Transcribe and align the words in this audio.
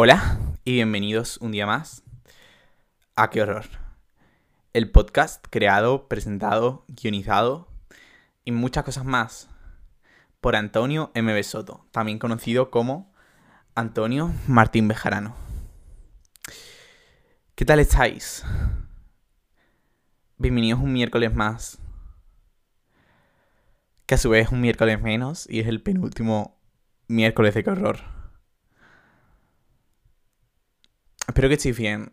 Hola 0.00 0.38
y 0.62 0.74
bienvenidos 0.74 1.38
un 1.38 1.50
día 1.50 1.66
más 1.66 2.04
a 3.16 3.30
Qué 3.30 3.42
Horror. 3.42 3.64
El 4.72 4.92
podcast 4.92 5.44
creado, 5.50 6.06
presentado, 6.06 6.84
guionizado 6.86 7.66
y 8.44 8.52
muchas 8.52 8.84
cosas 8.84 9.04
más 9.04 9.50
por 10.40 10.54
Antonio 10.54 11.10
M. 11.14 11.42
Soto, 11.42 11.84
también 11.90 12.20
conocido 12.20 12.70
como 12.70 13.12
Antonio 13.74 14.32
Martín 14.46 14.86
Bejarano. 14.86 15.34
¿Qué 17.56 17.64
tal 17.64 17.80
estáis? 17.80 18.44
Bienvenidos 20.36 20.78
un 20.78 20.92
miércoles 20.92 21.34
más. 21.34 21.80
Que 24.06 24.14
a 24.14 24.18
su 24.18 24.30
vez 24.30 24.46
es 24.46 24.52
un 24.52 24.60
miércoles 24.60 25.02
menos 25.02 25.50
y 25.50 25.58
es 25.58 25.66
el 25.66 25.82
penúltimo 25.82 26.56
miércoles 27.08 27.52
de 27.54 27.64
Qué 27.64 27.70
Horror. 27.70 28.17
Espero 31.28 31.48
que 31.48 31.54
estéis 31.54 31.76
bien. 31.78 32.12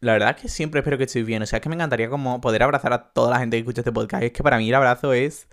La 0.00 0.12
verdad 0.12 0.30
es 0.36 0.42
que 0.42 0.48
siempre 0.48 0.80
espero 0.80 0.96
que 0.98 1.04
estéis 1.04 1.26
bien. 1.26 1.42
O 1.42 1.46
sea, 1.46 1.58
es 1.58 1.62
que 1.62 1.68
me 1.68 1.74
encantaría 1.74 2.08
como 2.08 2.40
poder 2.40 2.62
abrazar 2.62 2.92
a 2.92 3.12
toda 3.12 3.30
la 3.30 3.38
gente 3.40 3.56
que 3.56 3.60
escucha 3.60 3.80
este 3.80 3.92
podcast. 3.92 4.22
Es 4.22 4.32
que 4.32 4.42
para 4.42 4.58
mí 4.58 4.68
el 4.68 4.74
abrazo 4.74 5.12
es 5.12 5.48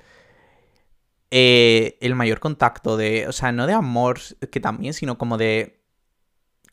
eh, 1.32 1.98
el 2.02 2.16
mayor 2.16 2.40
contacto 2.40 2.98
de, 2.98 3.28
o 3.28 3.32
sea, 3.32 3.52
no 3.52 3.68
de 3.68 3.74
amor, 3.74 4.20
que 4.52 4.60
también, 4.60 4.94
sino 4.94 5.18
como 5.18 5.38
de 5.38 5.82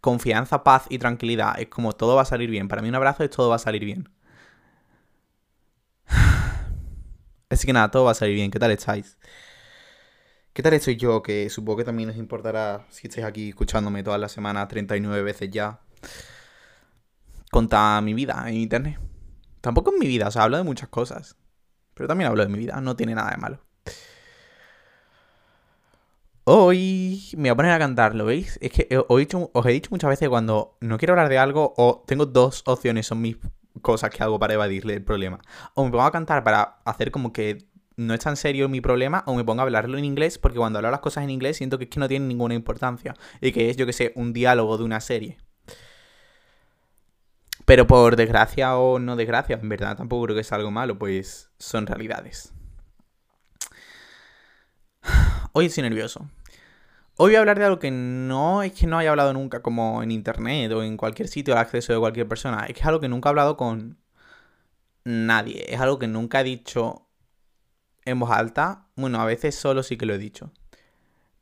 confianza, 0.01 0.65
paz 0.65 0.87
y 0.91 0.98
tranquilidad. 0.98 1.59
Es 1.60 1.69
como 1.69 1.93
todo 1.93 2.16
va 2.16 2.23
a 2.23 2.24
salir 2.27 2.51
bien. 2.51 2.68
Para 2.68 2.82
mí 2.82 2.88
un 2.88 2.95
abrazo 2.95 3.24
es 3.24 3.30
todo 3.30 3.48
va 3.51 3.57
a 3.57 3.59
salir 3.59 3.84
bien. 3.84 4.09
Así 7.51 7.66
que 7.66 7.73
nada, 7.73 7.91
todo 7.91 8.05
va 8.05 8.12
a 8.12 8.15
salir 8.15 8.34
bien. 8.34 8.51
¿Qué 8.51 8.59
tal 8.59 8.70
estáis? 8.73 9.16
¿Qué 10.58 10.62
tal 10.64 10.72
estoy 10.72 10.96
yo? 10.96 11.22
Que 11.22 11.48
supongo 11.50 11.76
que 11.76 11.84
también 11.84 12.10
os 12.10 12.16
importará 12.16 12.84
si 12.90 13.06
estáis 13.06 13.24
aquí 13.24 13.50
escuchándome 13.50 14.02
toda 14.02 14.18
la 14.18 14.28
semana 14.28 14.66
39 14.66 15.22
veces 15.22 15.50
ya. 15.52 15.78
Conta 17.52 18.00
mi 18.00 18.12
vida 18.12 18.45
en 18.48 18.54
internet. 18.56 18.98
Tampoco 19.60 19.92
en 19.92 20.00
mi 20.00 20.09
vida, 20.09 20.26
o 20.26 20.30
sea, 20.32 20.42
hablo 20.42 20.56
de 20.56 20.65
muchas 20.65 20.88
cosas. 20.88 21.37
Pero 21.95 22.09
también 22.09 22.28
hablo 22.28 22.42
de 22.42 22.48
mi 22.48 22.59
vida, 22.59 22.80
no 22.80 22.96
tiene 22.96 23.15
nada 23.15 23.30
de 23.30 23.37
malo. 23.37 23.60
Hoy 26.42 27.22
me 27.37 27.43
voy 27.43 27.50
a 27.50 27.54
poner 27.54 27.70
a 27.70 27.78
cantar, 27.78 28.16
¿lo 28.16 28.24
veis? 28.24 28.59
Es 28.60 28.72
que 28.72 28.88
os 29.06 29.16
he 29.16 29.20
dicho, 29.20 29.52
os 29.54 29.65
he 29.65 29.70
dicho 29.70 29.90
muchas 29.93 30.10
veces 30.10 30.28
cuando 30.28 30.76
no 30.80 30.98
quiero 30.98 31.12
hablar 31.12 31.28
de 31.28 31.38
algo 31.38 31.72
o 31.76 32.02
tengo 32.04 32.26
dos 32.26 32.65
opciones, 32.66 33.06
son 33.06 33.20
mis 33.20 33.37
cosas 33.80 34.10
que 34.10 34.24
hago 34.24 34.40
para 34.40 34.54
evadirle 34.54 34.95
el 34.95 35.04
problema. 35.04 35.38
O 35.74 35.84
me 35.84 35.93
pongo 35.93 36.02
a 36.02 36.10
cantar 36.10 36.43
para 36.43 36.80
hacer 36.84 37.12
como 37.12 37.32
que 37.32 37.68
no 37.99 38.15
es 38.15 38.21
tan 38.21 38.37
serio 38.37 38.68
mi 38.68 38.80
problema 38.80 39.24
o 39.27 39.35
me 39.35 39.45
pongo 39.45 39.60
a 39.60 39.65
hablarlo 39.65 39.99
en 39.99 40.04
inglés 40.04 40.38
porque 40.38 40.57
cuando 40.57 40.79
hablo 40.79 40.91
las 40.91 41.01
cosas 41.01 41.24
en 41.24 41.30
inglés 41.30 41.57
siento 41.57 41.79
que 41.79 41.85
es 41.85 41.91
que 41.91 41.99
no 41.99 42.09
tienen 42.09 42.29
ninguna 42.29 42.55
importancia 42.55 43.15
y 43.40 43.51
que 43.51 43.71
es, 43.71 43.77
yo 43.77 43.87
que 43.87 43.93
sé, 43.93 44.13
un 44.15 44.32
diálogo 44.32 44.79
de 44.79 44.85
una 44.85 45.01
serie. 45.01 45.37
Pero 47.65 47.87
por 47.88 48.15
desgracia 48.15 48.77
o 48.79 49.01
no 49.01 49.16
desgracia, 49.16 49.59
en 49.60 49.68
verdad 49.68 49.96
tampoco 49.96 50.24
creo 50.24 50.37
que 50.37 50.43
es 50.43 50.52
algo 50.52 50.71
malo, 50.71 50.96
pues 50.99 51.51
son 51.59 51.87
realidades. 51.87 52.52
Hoy 55.52 55.66
estoy 55.66 55.83
nervioso. 55.83 56.30
Hoy 57.16 57.30
voy 57.30 57.35
a 57.35 57.40
hablar 57.40 57.59
de 57.59 57.65
algo 57.65 57.80
que 57.80 57.90
no 57.90 58.62
es 58.62 58.73
que 58.73 58.87
no 58.87 58.96
haya 58.96 59.10
hablado 59.10 59.33
nunca 59.33 59.60
como 59.60 60.05
en 60.05 60.12
internet 60.12 60.71
o 60.71 60.85
en 60.85 60.96
cualquier 60.96 61.27
sitio 61.27 61.55
al 61.55 61.60
acceso 61.60 61.93
de 61.93 61.99
cualquier 61.99 62.29
persona. 62.29 62.65
Es 62.66 62.74
que 62.74 62.80
es 62.80 62.87
algo 62.87 63.01
que 63.01 63.09
nunca 63.09 63.29
he 63.29 63.30
hablado 63.30 63.57
con 63.57 63.99
nadie. 65.05 65.65
Es 65.69 65.81
algo 65.81 65.99
que 65.99 66.06
nunca 66.06 66.41
he 66.43 66.44
dicho 66.44 67.07
en 68.09 68.19
voz 68.19 68.31
alta, 68.31 68.87
bueno, 68.97 69.20
a 69.20 69.25
veces 69.25 69.54
solo 69.54 69.82
sí 69.82 69.97
que 69.97 70.06
lo 70.06 70.14
he 70.14 70.19
dicho. 70.19 70.53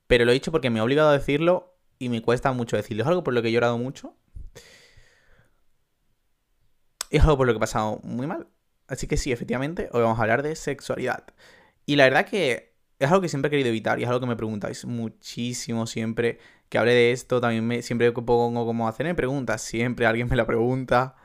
Pero 0.06 0.24
lo 0.24 0.30
he 0.30 0.34
dicho 0.34 0.52
porque 0.52 0.70
me 0.70 0.78
he 0.78 0.82
obligado 0.82 1.10
a 1.10 1.12
decirlo 1.12 1.76
y 1.98 2.08
me 2.08 2.22
cuesta 2.22 2.52
mucho 2.52 2.76
decirlo. 2.76 3.02
Es 3.02 3.08
algo 3.08 3.24
por 3.24 3.34
lo 3.34 3.42
que 3.42 3.48
he 3.48 3.52
llorado 3.52 3.78
mucho. 3.78 4.14
Es 7.10 7.22
algo 7.22 7.36
por 7.36 7.46
lo 7.46 7.52
que 7.52 7.58
he 7.58 7.60
pasado 7.60 8.00
muy 8.02 8.26
mal. 8.26 8.48
Así 8.88 9.06
que 9.06 9.16
sí, 9.16 9.32
efectivamente, 9.32 9.88
hoy 9.92 10.02
vamos 10.02 10.18
a 10.18 10.22
hablar 10.22 10.42
de 10.42 10.54
sexualidad. 10.54 11.24
Y 11.86 11.96
la 11.96 12.04
verdad 12.04 12.26
que 12.26 12.74
es 12.98 13.08
algo 13.08 13.20
que 13.20 13.28
siempre 13.28 13.48
he 13.48 13.50
querido 13.50 13.68
evitar 13.68 13.98
y 13.98 14.04
es 14.04 14.08
algo 14.08 14.20
que 14.20 14.26
me 14.26 14.36
preguntáis 14.36 14.84
muchísimo 14.84 15.86
siempre 15.86 16.38
que 16.68 16.78
hable 16.78 16.92
de 16.92 17.12
esto. 17.12 17.40
También 17.40 17.66
me, 17.66 17.82
siempre 17.82 18.12
pongo 18.12 18.66
como 18.66 18.88
hacerme 18.88 19.14
preguntas, 19.14 19.62
siempre 19.62 20.06
alguien 20.06 20.28
me 20.28 20.36
la 20.36 20.46
pregunta. 20.46 21.16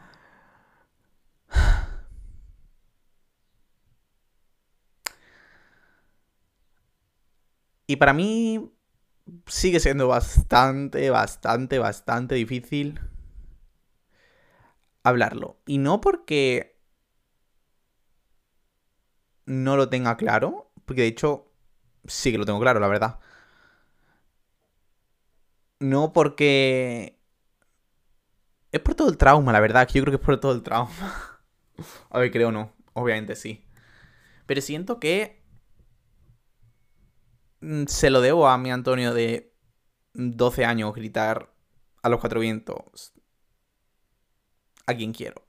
Y 7.92 7.98
para 7.98 8.14
mí 8.14 8.72
sigue 9.48 9.82
siendo 9.82 10.08
bastante, 10.08 11.10
bastante, 11.10 11.78
bastante 11.78 12.36
difícil 12.36 13.02
hablarlo. 15.04 15.58
Y 15.66 15.78
no 15.78 16.00
porque 16.00 16.80
no 19.46 19.76
lo 19.76 19.90
tenga 19.90 20.16
claro, 20.16 20.72
porque 20.86 21.02
de 21.02 21.08
hecho 21.08 21.52
sí 22.06 22.32
que 22.32 22.38
lo 22.38 22.46
tengo 22.46 22.62
claro, 22.62 22.80
la 22.80 22.88
verdad. 22.88 23.20
No 25.82 26.14
porque... 26.14 27.20
Es 28.72 28.80
por 28.80 28.96
todo 28.96 29.10
el 29.10 29.18
trauma, 29.18 29.52
la 29.52 29.60
verdad, 29.60 29.86
que 29.86 29.96
yo 30.00 30.04
creo 30.06 30.14
que 30.18 30.22
es 30.22 30.26
por 30.26 30.40
todo 30.40 30.54
el 30.54 30.64
trauma. 30.64 31.42
A 32.10 32.20
ver, 32.20 32.32
creo 32.32 32.54
no, 32.54 32.72
obviamente 32.94 33.36
sí. 33.36 33.66
Pero 34.46 34.62
siento 34.62 35.00
que 35.00 35.41
se 37.88 38.10
lo 38.10 38.22
debo 38.22 38.48
a 38.48 38.58
mi 38.58 38.72
Antonio 38.72 39.14
de 39.14 39.54
12 40.14 40.66
años 40.66 40.94
gritar 40.94 41.54
a 42.02 42.10
los 42.10 42.20
cuatro 42.20 42.40
vientos 42.40 43.14
a 44.88 44.96
quien 44.96 45.14
quiero. 45.14 45.44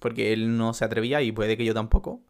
Porque 0.00 0.32
él 0.32 0.56
no 0.56 0.74
se 0.74 0.84
atrevía 0.84 1.22
y 1.22 1.32
puede 1.32 1.56
que 1.56 1.64
yo 1.64 1.74
tampoco. 1.74 2.22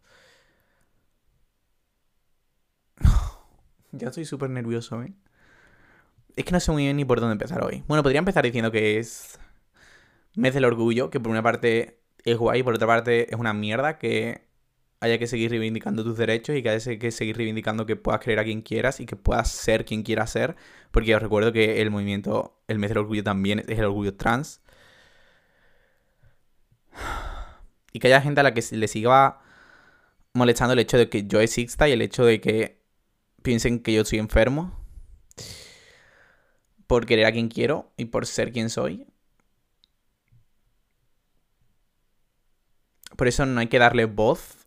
ya 3.93 4.09
estoy 4.09 4.25
súper 4.25 4.51
nervioso, 4.51 5.03
¿eh? 5.03 5.13
Es 6.37 6.45
que 6.45 6.53
no 6.53 6.61
sé 6.61 6.71
muy 6.71 6.85
bien 6.85 6.97
ni 6.97 7.05
por 7.05 7.21
dónde 7.21 7.33
empezar 7.33 7.65
hoy. 7.65 7.83
Bueno, 7.89 8.03
podría 8.03 8.21
empezar 8.21 8.45
diciendo 8.45 8.71
que 8.71 8.99
es 8.99 9.39
mes 10.37 10.55
del 10.55 10.65
orgullo, 10.65 11.11
que 11.11 11.19
por 11.19 11.31
una 11.33 11.43
parte 11.43 12.01
es 12.25 12.37
guay, 12.39 12.63
por 12.63 12.75
otra 12.75 12.87
parte 12.87 13.33
es 13.33 13.39
una 13.39 13.53
mierda, 13.53 13.99
que 13.99 14.48
haya 15.01 15.19
que 15.19 15.27
seguir 15.27 15.51
reivindicando 15.51 16.03
tus 16.05 16.17
derechos 16.19 16.57
y 16.57 16.63
que 16.63 16.71
haya 16.71 16.99
que 16.99 17.11
seguir 17.11 17.37
reivindicando 17.37 17.87
que 17.87 17.97
puedas 17.97 18.21
creer 18.21 18.41
a 18.41 18.45
quien 18.45 18.63
quieras 18.63 19.01
y 19.01 19.07
que 19.07 19.17
puedas 19.17 19.51
ser 19.51 19.85
quien 19.85 20.03
quieras 20.03 20.31
ser. 20.31 20.57
Porque 20.91 21.15
os 21.15 21.23
recuerdo 21.23 21.53
que 21.53 21.81
el 21.81 21.91
movimiento, 21.91 22.61
el 22.69 22.79
mes 22.79 22.91
del 22.91 22.99
orgullo 22.99 23.23
también 23.23 23.61
es 23.61 23.79
el 23.79 23.85
orgullo 23.85 24.15
trans. 24.15 24.61
Y 27.91 28.01
que 28.01 28.09
haya 28.09 28.21
gente 28.21 28.41
a 28.41 28.43
la 28.43 28.53
que 28.53 28.63
le 28.73 28.87
siga 28.87 29.41
molestando 30.35 30.75
el 30.75 30.79
hecho 30.79 30.99
de 30.99 31.09
que 31.09 31.27
yo 31.27 31.41
exista 31.41 31.89
y 31.89 31.93
el 31.93 32.03
hecho 32.03 32.25
de 32.25 32.41
que 32.41 32.83
piensen 33.43 33.81
que 33.81 33.95
yo 33.95 34.05
soy 34.05 34.19
enfermo. 34.19 34.79
Por 36.87 37.07
querer 37.07 37.27
a 37.27 37.33
quien 37.33 37.49
quiero 37.49 37.93
y 37.97 38.07
por 38.07 38.27
ser 38.27 38.53
quien 38.53 38.69
soy. 38.69 39.07
Por 43.17 43.27
eso 43.27 43.47
no 43.47 43.59
hay 43.61 43.69
que 43.69 43.79
darle 43.79 44.05
voz 44.05 44.58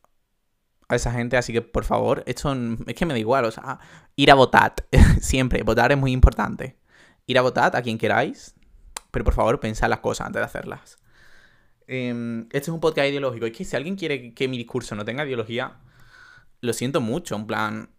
a 0.94 0.96
esa 0.96 1.12
gente, 1.12 1.38
así 1.38 1.53
que 1.53 1.62
por 1.62 1.84
favor, 1.84 2.24
esto 2.25 2.53
es 2.88 2.96
que 2.96 3.06
me 3.06 3.13
da 3.13 3.19
igual, 3.19 3.46
o 3.46 3.52
sea, 3.52 3.79
ir 4.16 4.31
a 4.31 4.35
votar, 4.35 4.74
siempre, 5.22 5.63
votar 5.63 5.91
es 5.91 5.97
muy 5.97 6.12
importante. 6.12 6.78
Ir 7.25 7.38
a 7.38 7.41
votar 7.41 7.75
a 7.75 7.81
quien 7.81 7.97
queráis, 7.97 8.56
pero 9.12 9.25
por 9.25 9.34
favor 9.34 9.59
pensad 9.59 9.90
las 9.90 10.00
cosas 10.00 10.28
antes 10.28 10.40
de 10.40 10.46
hacerlas. 10.46 10.97
Em, 11.88 12.44
este 12.52 12.59
es 12.59 12.69
un 12.69 12.79
podcast 12.79 13.09
ideológico, 13.09 13.46
es 13.46 13.52
que 13.52 13.66
si 13.66 13.75
alguien 13.75 13.96
quiere 13.96 14.34
que 14.34 14.47
mi 14.47 14.57
discurso 14.57 14.96
no 14.96 15.06
tenga 15.06 15.25
ideología, 15.25 15.79
lo 16.62 16.74
siento 16.74 17.02
mucho, 17.02 17.35
en 17.35 17.47
plan... 17.47 17.90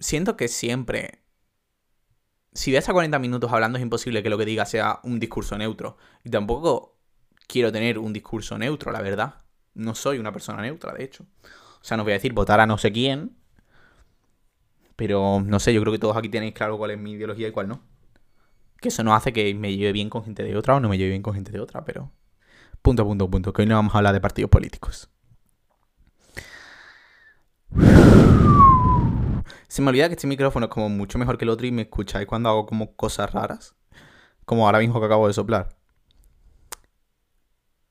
Siento 0.00 0.36
que 0.36 0.48
siempre... 0.48 1.24
Si 2.52 2.72
ves 2.72 2.88
a 2.88 2.92
40 2.92 3.18
minutos 3.18 3.52
hablando 3.52 3.78
es 3.78 3.82
imposible 3.82 4.22
que 4.22 4.30
lo 4.30 4.38
que 4.38 4.44
diga 4.44 4.64
sea 4.64 5.00
un 5.02 5.20
discurso 5.20 5.58
neutro. 5.58 5.96
Y 6.24 6.30
tampoco 6.30 6.98
quiero 7.46 7.70
tener 7.72 7.98
un 7.98 8.12
discurso 8.12 8.58
neutro, 8.58 8.90
la 8.92 9.02
verdad. 9.02 9.34
No 9.78 9.94
soy 9.94 10.18
una 10.18 10.32
persona 10.32 10.60
neutra, 10.60 10.92
de 10.92 11.04
hecho. 11.04 11.24
O 11.80 11.84
sea, 11.84 11.96
no 11.96 12.02
voy 12.02 12.10
a 12.10 12.16
decir 12.16 12.32
votar 12.32 12.58
a 12.58 12.66
no 12.66 12.78
sé 12.78 12.90
quién. 12.90 13.36
Pero 14.96 15.40
no 15.40 15.60
sé, 15.60 15.72
yo 15.72 15.80
creo 15.80 15.92
que 15.92 16.00
todos 16.00 16.16
aquí 16.16 16.28
tenéis 16.28 16.52
claro 16.52 16.76
cuál 16.76 16.90
es 16.90 16.98
mi 16.98 17.12
ideología 17.12 17.46
y 17.46 17.52
cuál 17.52 17.68
no. 17.68 17.80
Que 18.80 18.88
eso 18.88 19.04
no 19.04 19.14
hace 19.14 19.32
que 19.32 19.54
me 19.54 19.76
lleve 19.76 19.92
bien 19.92 20.10
con 20.10 20.24
gente 20.24 20.42
de 20.42 20.56
otra 20.56 20.74
o 20.74 20.80
no 20.80 20.88
me 20.88 20.98
lleve 20.98 21.10
bien 21.10 21.22
con 21.22 21.32
gente 21.34 21.52
de 21.52 21.60
otra, 21.60 21.84
pero. 21.84 22.10
Punto, 22.82 23.04
punto, 23.04 23.30
punto. 23.30 23.52
Que 23.52 23.62
hoy 23.62 23.68
no 23.68 23.76
vamos 23.76 23.94
a 23.94 23.98
hablar 23.98 24.14
de 24.14 24.20
partidos 24.20 24.50
políticos. 24.50 25.08
Se 29.68 29.80
me 29.80 29.90
olvida 29.90 30.08
que 30.08 30.14
este 30.14 30.26
micrófono 30.26 30.66
es 30.66 30.72
como 30.72 30.88
mucho 30.88 31.18
mejor 31.18 31.38
que 31.38 31.44
el 31.44 31.50
otro 31.50 31.68
y 31.68 31.70
me 31.70 31.82
escucháis 31.82 32.26
cuando 32.26 32.48
hago 32.48 32.66
como 32.66 32.96
cosas 32.96 33.32
raras. 33.32 33.76
Como 34.44 34.66
ahora 34.66 34.80
mismo 34.80 34.98
que 34.98 35.06
acabo 35.06 35.28
de 35.28 35.34
soplar. 35.34 35.77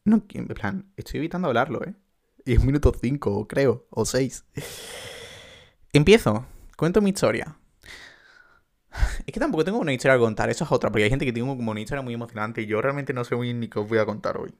No, 0.07 0.23
en 0.33 0.47
plan, 0.47 0.89
estoy 0.95 1.17
evitando 1.17 1.49
hablarlo, 1.49 1.83
¿eh? 1.83 1.93
Y 2.45 2.53
es 2.53 2.63
minuto 2.63 2.93
5, 2.97 3.45
creo, 3.45 3.87
o 3.89 4.05
6. 4.05 4.45
Empiezo. 5.91 6.45
Cuento 6.77 7.01
mi 7.01 7.09
historia. 7.09 7.57
Es 9.25 9.33
que 9.33 9.39
tampoco 9.41 9.65
tengo 9.65 9.79
una 9.79 9.91
historia 9.91 10.15
a 10.15 10.17
contar, 10.17 10.49
eso 10.49 10.63
es 10.63 10.71
otra, 10.71 10.91
porque 10.91 11.03
hay 11.03 11.09
gente 11.09 11.25
que 11.25 11.33
tiene 11.33 11.49
como 11.49 11.71
una 11.71 11.81
historia 11.81 12.01
muy 12.01 12.13
emocionante 12.13 12.61
y 12.61 12.67
yo 12.67 12.81
realmente 12.81 13.11
no 13.11 13.25
sé 13.25 13.35
muy 13.35 13.53
ni 13.53 13.67
qué 13.67 13.79
os 13.79 13.89
voy 13.89 13.97
a 13.97 14.05
contar 14.05 14.37
hoy. 14.37 14.55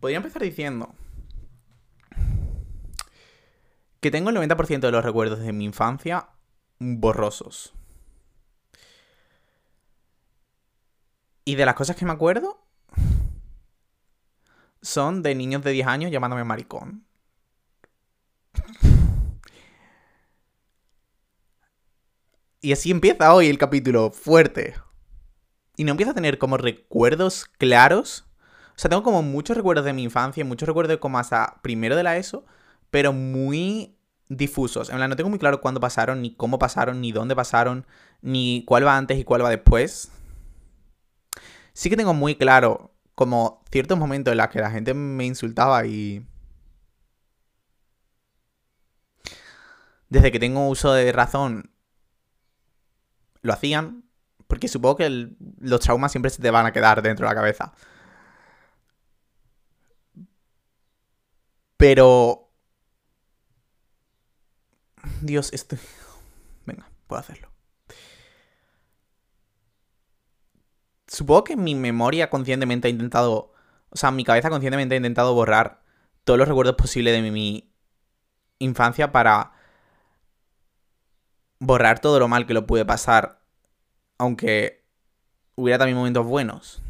Podría 0.00 0.16
empezar 0.16 0.40
diciendo 0.40 0.94
que 4.00 4.10
tengo 4.10 4.30
el 4.30 4.36
90% 4.36 4.80
de 4.80 4.90
los 4.90 5.04
recuerdos 5.04 5.40
de 5.40 5.52
mi 5.52 5.66
infancia 5.66 6.30
borrosos. 6.78 7.74
Y 11.44 11.56
de 11.56 11.66
las 11.66 11.74
cosas 11.74 11.96
que 11.96 12.06
me 12.06 12.12
acuerdo 12.12 12.58
son 14.80 15.22
de 15.22 15.34
niños 15.34 15.62
de 15.62 15.72
10 15.72 15.86
años 15.86 16.10
llamándome 16.10 16.44
maricón. 16.44 17.04
Y 22.60 22.72
así 22.72 22.90
empieza 22.90 23.34
hoy 23.34 23.48
el 23.48 23.58
capítulo, 23.58 24.10
fuerte. 24.10 24.74
Y 25.76 25.84
no 25.84 25.90
empieza 25.90 26.12
a 26.12 26.14
tener 26.14 26.38
como 26.38 26.56
recuerdos 26.56 27.44
claros. 27.58 28.24
O 28.70 28.78
sea, 28.78 28.88
tengo 28.88 29.02
como 29.02 29.22
muchos 29.22 29.56
recuerdos 29.56 29.84
de 29.84 29.92
mi 29.92 30.02
infancia, 30.02 30.44
muchos 30.46 30.66
recuerdos 30.66 30.96
como 30.98 31.18
hasta 31.18 31.60
primero 31.62 31.94
de 31.94 32.02
la 32.02 32.16
ESO, 32.16 32.46
pero 32.90 33.12
muy 33.12 33.98
difusos. 34.28 34.88
En 34.88 34.96
plan, 34.96 35.10
no 35.10 35.16
tengo 35.16 35.28
muy 35.28 35.38
claro 35.38 35.60
cuándo 35.60 35.80
pasaron, 35.80 36.22
ni 36.22 36.34
cómo 36.34 36.58
pasaron, 36.58 37.02
ni 37.02 37.12
dónde 37.12 37.36
pasaron, 37.36 37.86
ni 38.22 38.64
cuál 38.64 38.86
va 38.86 38.96
antes 38.96 39.18
y 39.18 39.24
cuál 39.24 39.44
va 39.44 39.50
después. 39.50 40.10
Sí 41.74 41.90
que 41.90 41.96
tengo 41.96 42.14
muy 42.14 42.36
claro 42.36 42.94
como 43.14 43.62
ciertos 43.70 43.98
momentos 43.98 44.32
en 44.32 44.38
los 44.38 44.48
que 44.48 44.60
la 44.60 44.70
gente 44.70 44.94
me 44.94 45.24
insultaba 45.26 45.84
y... 45.86 46.26
Desde 50.08 50.30
que 50.32 50.38
tengo 50.38 50.68
uso 50.68 50.92
de 50.92 51.10
razón, 51.12 51.70
lo 53.42 53.52
hacían, 53.52 54.04
porque 54.46 54.68
supongo 54.68 54.96
que 54.96 55.30
los 55.60 55.80
traumas 55.80 56.12
siempre 56.12 56.30
se 56.30 56.42
te 56.42 56.50
van 56.50 56.66
a 56.66 56.72
quedar 56.72 57.02
dentro 57.02 57.26
de 57.26 57.30
la 57.34 57.40
cabeza. 57.40 57.74
Pero... 61.76 62.50
Dios, 65.20 65.52
estoy... 65.52 65.78
Venga, 66.66 66.88
puedo 67.06 67.20
hacerlo. 67.20 67.53
Supongo 71.14 71.44
que 71.44 71.56
mi 71.56 71.76
memoria 71.76 72.28
conscientemente 72.28 72.88
ha 72.88 72.90
intentado... 72.90 73.52
O 73.90 73.96
sea, 73.96 74.10
mi 74.10 74.24
cabeza 74.24 74.50
conscientemente 74.50 74.96
ha 74.96 74.96
intentado 74.96 75.32
borrar 75.32 75.80
todos 76.24 76.38
los 76.38 76.48
recuerdos 76.48 76.74
posibles 76.74 77.14
de 77.14 77.30
mi 77.30 77.72
infancia 78.58 79.12
para 79.12 79.52
borrar 81.60 82.00
todo 82.00 82.18
lo 82.18 82.26
mal 82.26 82.46
que 82.46 82.54
lo 82.54 82.66
pude 82.66 82.84
pasar, 82.84 83.40
aunque 84.18 84.84
hubiera 85.54 85.78
también 85.78 85.96
momentos 85.96 86.26
buenos. 86.26 86.82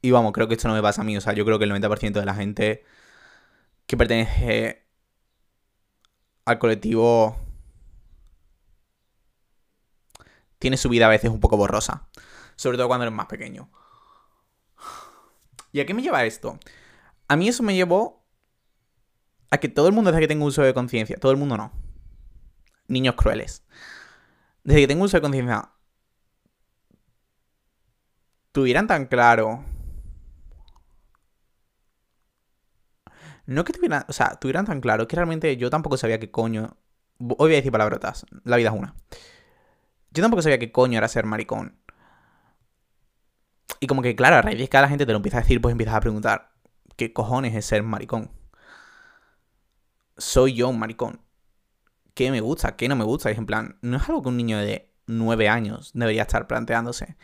Y 0.00 0.12
vamos, 0.12 0.32
creo 0.32 0.48
que 0.48 0.54
esto 0.54 0.68
no 0.68 0.74
me 0.74 0.82
pasa 0.82 1.02
a 1.02 1.04
mí, 1.04 1.14
o 1.14 1.20
sea, 1.20 1.34
yo 1.34 1.44
creo 1.44 1.58
que 1.58 1.64
el 1.64 1.72
90% 1.72 2.12
de 2.20 2.24
la 2.24 2.34
gente 2.34 2.84
que 3.86 3.98
pertenece 3.98 4.86
al 6.46 6.58
colectivo 6.58 7.43
tiene 10.64 10.78
su 10.78 10.88
vida 10.88 11.04
a 11.04 11.10
veces 11.10 11.30
un 11.30 11.40
poco 11.40 11.58
borrosa, 11.58 12.08
sobre 12.56 12.78
todo 12.78 12.88
cuando 12.88 13.04
eres 13.04 13.14
más 13.14 13.26
pequeño. 13.26 13.68
¿Y 15.72 15.80
a 15.80 15.84
qué 15.84 15.92
me 15.92 16.00
lleva 16.00 16.24
esto? 16.24 16.58
A 17.28 17.36
mí 17.36 17.48
eso 17.48 17.62
me 17.62 17.74
llevó 17.74 18.26
a 19.50 19.58
que 19.58 19.68
todo 19.68 19.88
el 19.88 19.92
mundo 19.92 20.10
desde 20.10 20.22
que 20.22 20.28
tengo 20.28 20.46
uso 20.46 20.62
de 20.62 20.72
conciencia, 20.72 21.18
todo 21.18 21.32
el 21.32 21.36
mundo 21.36 21.58
no, 21.58 21.70
niños 22.88 23.14
crueles. 23.14 23.62
Desde 24.62 24.80
que 24.80 24.88
tengo 24.88 25.04
uso 25.04 25.18
de 25.18 25.20
conciencia, 25.20 25.68
tuvieran 28.50 28.86
tan 28.86 29.04
claro. 29.04 29.66
No 33.44 33.64
que 33.66 33.74
tuvieran, 33.74 34.06
o 34.08 34.14
sea, 34.14 34.36
tuvieran 34.40 34.64
tan 34.64 34.80
claro 34.80 35.06
que 35.06 35.16
realmente 35.16 35.58
yo 35.58 35.68
tampoco 35.68 35.98
sabía 35.98 36.18
qué 36.18 36.30
coño. 36.30 36.78
Hoy 37.18 37.36
voy 37.36 37.52
a 37.52 37.56
decir 37.56 37.70
palabrotas, 37.70 38.24
la 38.44 38.56
vida 38.56 38.70
es 38.70 38.74
una. 38.74 38.94
Yo 40.14 40.22
tampoco 40.22 40.42
sabía 40.42 40.58
qué 40.58 40.72
coño 40.72 40.96
era 40.98 41.08
ser 41.08 41.26
maricón. 41.26 41.78
Y 43.80 43.86
como 43.86 44.00
que, 44.00 44.16
claro, 44.16 44.36
a 44.36 44.42
raíz 44.42 44.58
de 44.58 44.68
que 44.68 44.80
la 44.80 44.88
gente 44.88 45.04
te 45.04 45.12
lo 45.12 45.16
empieza 45.16 45.38
a 45.38 45.40
decir, 45.42 45.60
pues 45.60 45.72
empiezas 45.72 45.96
a 45.96 46.00
preguntar, 46.00 46.52
¿qué 46.96 47.12
cojones 47.12 47.54
es 47.54 47.66
ser 47.66 47.82
maricón? 47.82 48.30
Soy 50.16 50.54
yo 50.54 50.68
un 50.68 50.78
maricón 50.78 51.24
qué 52.14 52.30
me 52.30 52.40
gusta, 52.40 52.76
qué 52.76 52.88
no 52.88 52.96
me 52.96 53.04
gusta. 53.04 53.30
es 53.30 53.38
en 53.38 53.46
plan, 53.46 53.78
no 53.82 53.96
es 53.98 54.08
algo 54.08 54.22
que 54.22 54.28
un 54.28 54.36
niño 54.36 54.58
de 54.58 54.92
9 55.06 55.48
años 55.48 55.90
debería 55.94 56.22
estar 56.22 56.46
planteándose. 56.46 57.16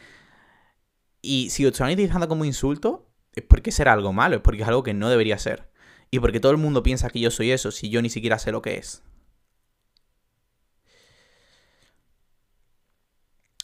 Y 1.22 1.50
si 1.50 1.62
lo 1.62 1.70
están 1.70 1.90
utilizando 1.90 2.28
como 2.28 2.44
insulto, 2.44 3.08
es 3.34 3.44
porque 3.44 3.72
será 3.72 3.92
algo 3.92 4.12
malo, 4.12 4.36
es 4.36 4.42
porque 4.42 4.62
es 4.62 4.68
algo 4.68 4.82
que 4.82 4.94
no 4.94 5.08
debería 5.08 5.38
ser. 5.38 5.70
Y 6.10 6.18
porque 6.18 6.40
todo 6.40 6.52
el 6.52 6.58
mundo 6.58 6.82
piensa 6.82 7.10
que 7.10 7.20
yo 7.20 7.30
soy 7.30 7.52
eso, 7.52 7.70
si 7.70 7.88
yo 7.88 8.02
ni 8.02 8.10
siquiera 8.10 8.38
sé 8.38 8.52
lo 8.52 8.62
que 8.62 8.76
es. 8.76 9.02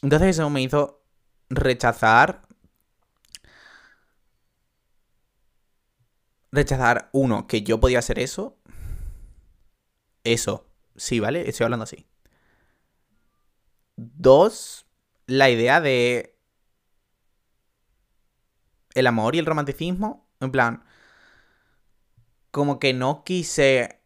Entonces 0.02 0.30
eso 0.30 0.50
me 0.50 0.62
hizo 0.62 1.02
rechazar. 1.50 2.42
Rechazar, 6.52 7.08
uno, 7.12 7.46
que 7.46 7.62
yo 7.62 7.78
podía 7.80 7.98
hacer 8.00 8.18
eso. 8.18 8.56
Eso, 10.24 10.66
Sí, 10.96 11.20
¿vale? 11.20 11.48
Estoy 11.48 11.64
hablando 11.64 11.84
así. 11.84 12.06
Dos, 13.96 14.86
la 15.26 15.50
idea 15.50 15.80
de 15.80 16.38
el 18.94 19.06
amor 19.06 19.34
y 19.34 19.38
el 19.38 19.46
romanticismo. 19.46 20.26
En 20.40 20.50
plan, 20.50 20.82
como 22.50 22.78
que 22.78 22.92
no 22.92 23.22
quise 23.24 24.00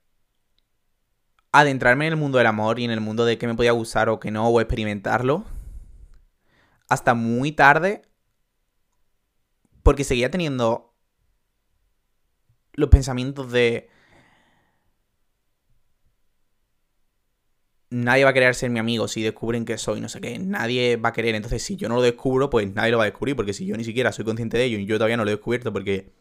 adentrarme 1.53 2.07
en 2.07 2.13
el 2.15 2.19
mundo 2.19 2.39
del 2.39 2.47
amor 2.49 2.81
y 2.81 2.85
en 2.85 2.91
el 2.91 3.01
mundo 3.01 3.25
de 3.25 3.39
qué 3.39 3.47
me 3.47 3.55
podía 3.55 3.73
gustar 3.73 4.09
o 4.09 4.19
que 4.21 4.31
no, 4.31 4.49
o 4.49 4.61
experimentarlo. 4.61 5.45
Hasta 6.91 7.15
muy 7.15 7.53
tarde. 7.53 8.03
Porque 9.83 10.05
seguía 10.05 10.31
teniendo 10.31 10.95
los 12.75 12.91
pensamientos 12.91 13.51
de 13.51 13.89
nadie 17.89 18.25
va 18.25 18.31
a 18.31 18.33
querer 18.33 18.55
ser 18.55 18.71
mi 18.71 18.79
amigo 18.79 19.09
si 19.09 19.23
descubren 19.23 19.65
que 19.65 19.79
soy 19.79 20.01
no 20.01 20.09
sé 20.09 20.21
qué. 20.21 20.39
Nadie 20.39 20.97
va 20.97 21.09
a 21.09 21.13
querer. 21.13 21.35
Entonces, 21.35 21.63
si 21.63 21.77
yo 21.77 21.89
no 21.89 21.97
lo 21.97 22.03
descubro, 22.03 22.51
pues 22.51 22.73
nadie 22.75 22.91
lo 22.93 22.99
va 22.99 23.05
a 23.05 23.07
descubrir. 23.07 23.37
Porque 23.37 23.55
si 23.55 23.65
yo 23.65 23.77
ni 23.77 23.85
siquiera 23.85 24.13
soy 24.13 24.27
consciente 24.27 24.59
de 24.59 24.65
ello 24.65 24.79
y 24.79 24.85
yo 24.85 24.97
todavía 24.97 25.17
no 25.17 25.25
lo 25.25 25.31
he 25.31 25.35
descubierto 25.37 25.73
porque 25.73 26.13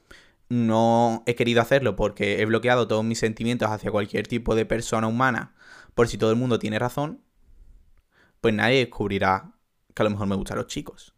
no 0.50 1.24
he 1.28 1.36
querido 1.36 1.62
hacerlo, 1.62 1.96
porque 1.96 2.42
he 2.42 2.46
bloqueado 2.46 2.88
todos 2.88 3.04
mis 3.06 3.20
sentimientos 3.20 3.70
hacia 3.70 3.92
cualquier 3.92 4.28
tipo 4.28 4.56
de 4.56 4.66
persona 4.66 5.08
humana, 5.08 5.56
por 5.94 6.08
si 6.08 6.18
todo 6.18 6.32
el 6.32 6.38
mundo 6.38 6.60
tiene 6.60 6.80
razón, 6.80 7.22
pues 8.42 8.54
nadie 8.54 8.80
descubrirá 8.80 9.54
que 10.00 10.04
a 10.04 10.06
lo 10.06 10.12
mejor 10.12 10.28
me 10.28 10.36
gustan 10.38 10.58
los 10.58 10.68
chicos. 10.68 11.14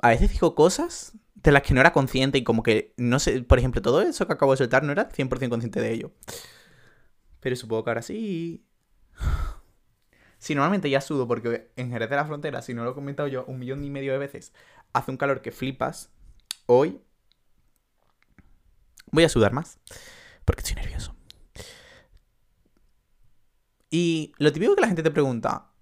A 0.00 0.10
veces 0.10 0.30
digo 0.30 0.54
cosas 0.54 1.12
de 1.34 1.52
las 1.52 1.62
que 1.62 1.74
no 1.74 1.80
era 1.80 1.92
consciente 1.92 2.38
y 2.38 2.44
como 2.44 2.62
que, 2.62 2.94
no 2.96 3.18
sé, 3.18 3.42
por 3.42 3.58
ejemplo, 3.58 3.82
todo 3.82 4.00
eso 4.02 4.26
que 4.26 4.32
acabo 4.32 4.52
de 4.52 4.58
soltar 4.58 4.82
no 4.84 4.92
era 4.92 5.08
100% 5.10 5.50
consciente 5.50 5.80
de 5.80 5.92
ello. 5.92 6.12
Pero 7.40 7.56
supongo 7.56 7.84
que 7.84 7.90
ahora 7.90 8.02
sí. 8.02 8.64
Sí, 10.38 10.54
normalmente 10.54 10.88
ya 10.88 11.00
sudo 11.00 11.26
porque 11.26 11.72
en 11.76 11.90
Jerez 11.90 12.08
de 12.10 12.16
la 12.16 12.24
Frontera, 12.24 12.62
si 12.62 12.72
no 12.72 12.84
lo 12.84 12.92
he 12.92 12.94
comentado 12.94 13.28
yo 13.28 13.44
un 13.46 13.58
millón 13.58 13.82
y 13.84 13.90
medio 13.90 14.12
de 14.12 14.18
veces, 14.18 14.52
hace 14.92 15.10
un 15.10 15.16
calor 15.16 15.42
que 15.42 15.50
flipas. 15.50 16.12
Hoy 16.66 17.00
voy 19.10 19.24
a 19.24 19.28
sudar 19.28 19.52
más 19.52 19.80
porque 20.48 20.62
estoy 20.62 20.76
nervioso. 20.76 21.14
Y 23.90 24.32
lo 24.38 24.50
típico 24.50 24.74
que 24.74 24.80
la 24.80 24.86
gente 24.86 25.02
te 25.02 25.10
pregunta, 25.10 25.72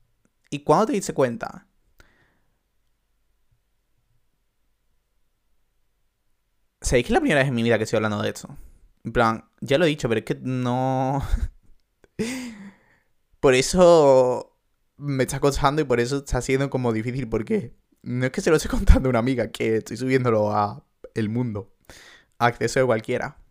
¿y 0.51 0.65
cuándo 0.65 0.87
te 0.87 0.93
diste 0.95 1.15
cuenta? 1.15 1.69
¿Sabéis 6.81 7.07
que 7.07 7.13
es 7.13 7.15
la 7.15 7.21
primera 7.21 7.41
vez 7.43 7.49
en 7.49 7.55
mi 7.55 7.63
vida 7.63 7.79
que 7.79 7.85
estoy 7.85 7.99
hablando 7.99 8.21
de 8.21 8.31
esto? 8.31 8.57
En 9.05 9.13
plan, 9.13 9.49
ya 9.61 9.79
lo 9.79 9.85
he 9.85 9.89
dicho, 9.89 10.09
pero 10.09 10.19
es 10.19 10.25
que 10.25 10.35
no. 10.43 11.23
por 13.41 13.55
eso 13.55 14.59
me 14.97 15.23
está 15.23 15.39
costando 15.39 15.81
y 15.81 15.85
por 15.85 16.01
eso 16.01 16.19
está 16.19 16.43
siendo 16.43 16.71
como 16.71 16.93
difícil, 16.93 17.29
porque 17.29 17.77
no 18.03 18.27
es 18.27 18.33
que 18.33 18.41
se 18.41 18.51
lo 18.51 18.57
esté 18.57 18.69
contando 18.69 19.09
a 19.09 19.11
una 19.11 19.21
amiga, 19.21 19.53
que 19.53 19.77
estoy 19.77 19.97
subiéndolo 19.97 20.51
a 20.51 20.85
el 21.15 21.29
mundo. 21.29 21.73
acceso 22.39 22.81
de 22.81 22.87
cualquiera. 22.87 23.46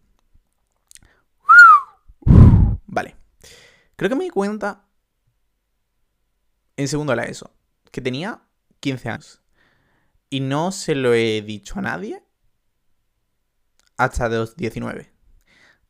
Vale. 2.95 3.17
Creo 3.97 4.09
que 4.09 4.15
me 4.15 4.23
di 4.23 4.29
cuenta 4.29 4.87
en 6.77 6.87
segundo 6.87 7.11
de 7.11 7.17
la 7.17 7.25
ESO 7.25 7.53
que 7.91 7.99
tenía 7.99 8.41
15 8.79 9.09
años. 9.09 9.41
Y 10.29 10.39
no 10.39 10.71
se 10.71 10.95
lo 10.95 11.13
he 11.13 11.41
dicho 11.41 11.79
a 11.79 11.81
nadie 11.81 12.23
hasta 13.97 14.29
los 14.29 14.55
19. 14.55 15.13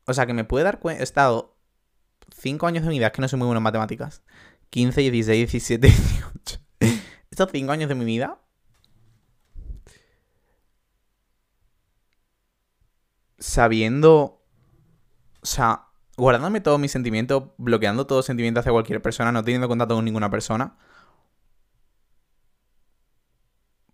O 0.07 0.13
sea 0.15 0.25
que 0.25 0.33
me 0.33 0.45
puede 0.45 0.65
dar 0.65 0.79
cuenta. 0.79 1.01
He 1.01 1.03
estado 1.03 1.59
5 2.35 2.65
años 2.65 2.83
de 2.83 2.89
mi 2.89 2.97
vida, 2.97 3.07
es 3.07 3.13
que 3.13 3.21
no 3.21 3.27
soy 3.27 3.37
muy 3.37 3.45
bueno 3.45 3.59
en 3.59 3.63
matemáticas. 3.63 4.23
15, 4.71 5.01
16, 5.01 5.51
17, 5.51 5.87
18. 5.87 6.59
Estos 7.29 7.49
5 7.51 7.71
años 7.71 7.87
de 7.87 7.95
mi 7.95 8.05
vida. 8.05 8.41
Sabiendo. 13.37 14.43
O 15.41 15.45
sea, 15.45 15.84
guardándome 16.17 16.61
todos 16.61 16.79
mis 16.79 16.91
sentimientos, 16.91 17.43
bloqueando 17.57 18.07
todo 18.07 18.21
sentimiento 18.21 18.59
hacia 18.59 18.71
cualquier 18.71 19.01
persona, 19.01 19.31
no 19.31 19.43
teniendo 19.43 19.67
contacto 19.67 19.95
con 19.95 20.05
ninguna 20.05 20.29
persona. 20.29 20.77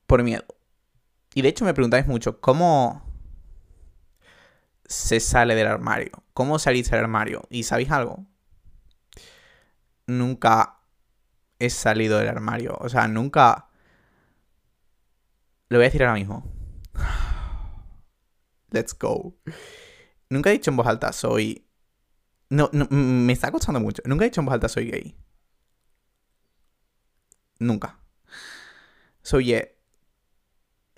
Por 0.06 0.24
miedo. 0.24 0.46
Y 1.34 1.42
de 1.42 1.50
hecho 1.50 1.66
me 1.66 1.74
preguntáis 1.74 2.06
mucho, 2.08 2.42
¿cómo 2.42 3.04
se 4.86 5.20
sale 5.20 5.56
del 5.56 5.68
armario? 5.68 6.12
¿Cómo 6.34 6.60
salís 6.60 6.92
del 6.92 7.00
armario? 7.00 7.44
¿Y 7.50 7.64
sabéis 7.64 7.92
algo? 7.92 8.26
Nunca 10.08 10.82
he 11.60 11.70
salido 11.70 12.20
del 12.20 12.28
armario. 12.28 12.78
O 12.80 12.90
sea, 12.90 13.08
nunca... 13.08 13.70
Lo 15.70 15.78
voy 15.78 15.86
a 15.86 15.88
decir 15.88 16.04
ahora 16.04 16.16
mismo. 16.16 16.44
Let's 18.72 18.98
go. 18.98 19.36
Nunca 20.30 20.50
he 20.50 20.54
dicho 20.54 20.72
en 20.72 20.78
voz 20.78 20.88
alta, 20.88 21.14
soy 21.14 21.71
no, 22.52 22.70
no, 22.74 22.88
me 22.90 23.34
está 23.34 23.52
costando 23.52 23.80
mucho. 23.80 24.04
Nunca 24.06 24.26
he 24.26 24.30
dicho 24.30 24.42
en 24.42 24.46
voz 24.46 24.54
alta 24.54 24.70
soy 24.70 24.92
gay. 24.92 25.16
Nunca. 27.60 28.00
Soy 29.22 29.54
eh, 29.54 29.78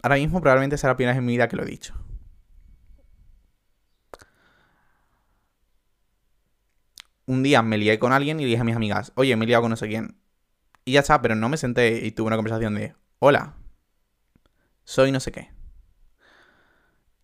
Ahora 0.02 0.16
mismo 0.16 0.42
probablemente 0.42 0.78
será 0.78 0.94
la 0.94 0.98
primera 0.98 1.14
vez 1.14 1.20
en 1.20 1.26
mi 1.26 1.34
vida 1.34 1.48
que 1.48 1.56
lo 1.56 1.64
he 1.64 1.66
dicho. 1.66 1.94
Un 7.26 7.44
día 7.44 7.62
me 7.62 7.78
lié 7.78 8.00
con 8.00 8.12
alguien 8.12 8.40
y 8.40 8.46
dije 8.46 8.60
a 8.60 8.64
mis 8.66 8.76
amigas, 8.76 9.14
oye, 9.16 9.36
me 9.38 9.46
he 9.46 9.48
liado 9.48 9.62
con 9.62 9.70
no 9.70 9.78
sé 9.78 9.88
quién. 9.88 10.18
Y 10.86 10.94
ya 10.94 11.02
está, 11.02 11.22
pero 11.22 11.36
no 11.36 11.48
me 11.48 11.58
senté 11.58 12.06
y 12.06 12.12
tuve 12.12 12.28
una 12.28 12.36
conversación 12.36 12.76
de, 12.76 12.96
hola, 13.20 13.56
soy 14.84 15.12
no 15.12 15.20
sé 15.22 15.32
qué. 15.32 15.52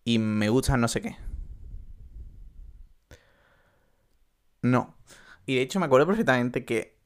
Y 0.04 0.18
me 0.18 0.48
gusta 0.48 0.76
no 0.76 0.88
sé 0.88 1.02
qué. 1.02 1.16
No. 4.62 4.96
Y 5.46 5.56
de 5.56 5.62
hecho 5.62 5.80
me 5.80 5.86
acuerdo 5.86 6.06
perfectamente 6.06 6.64
que... 6.64 6.98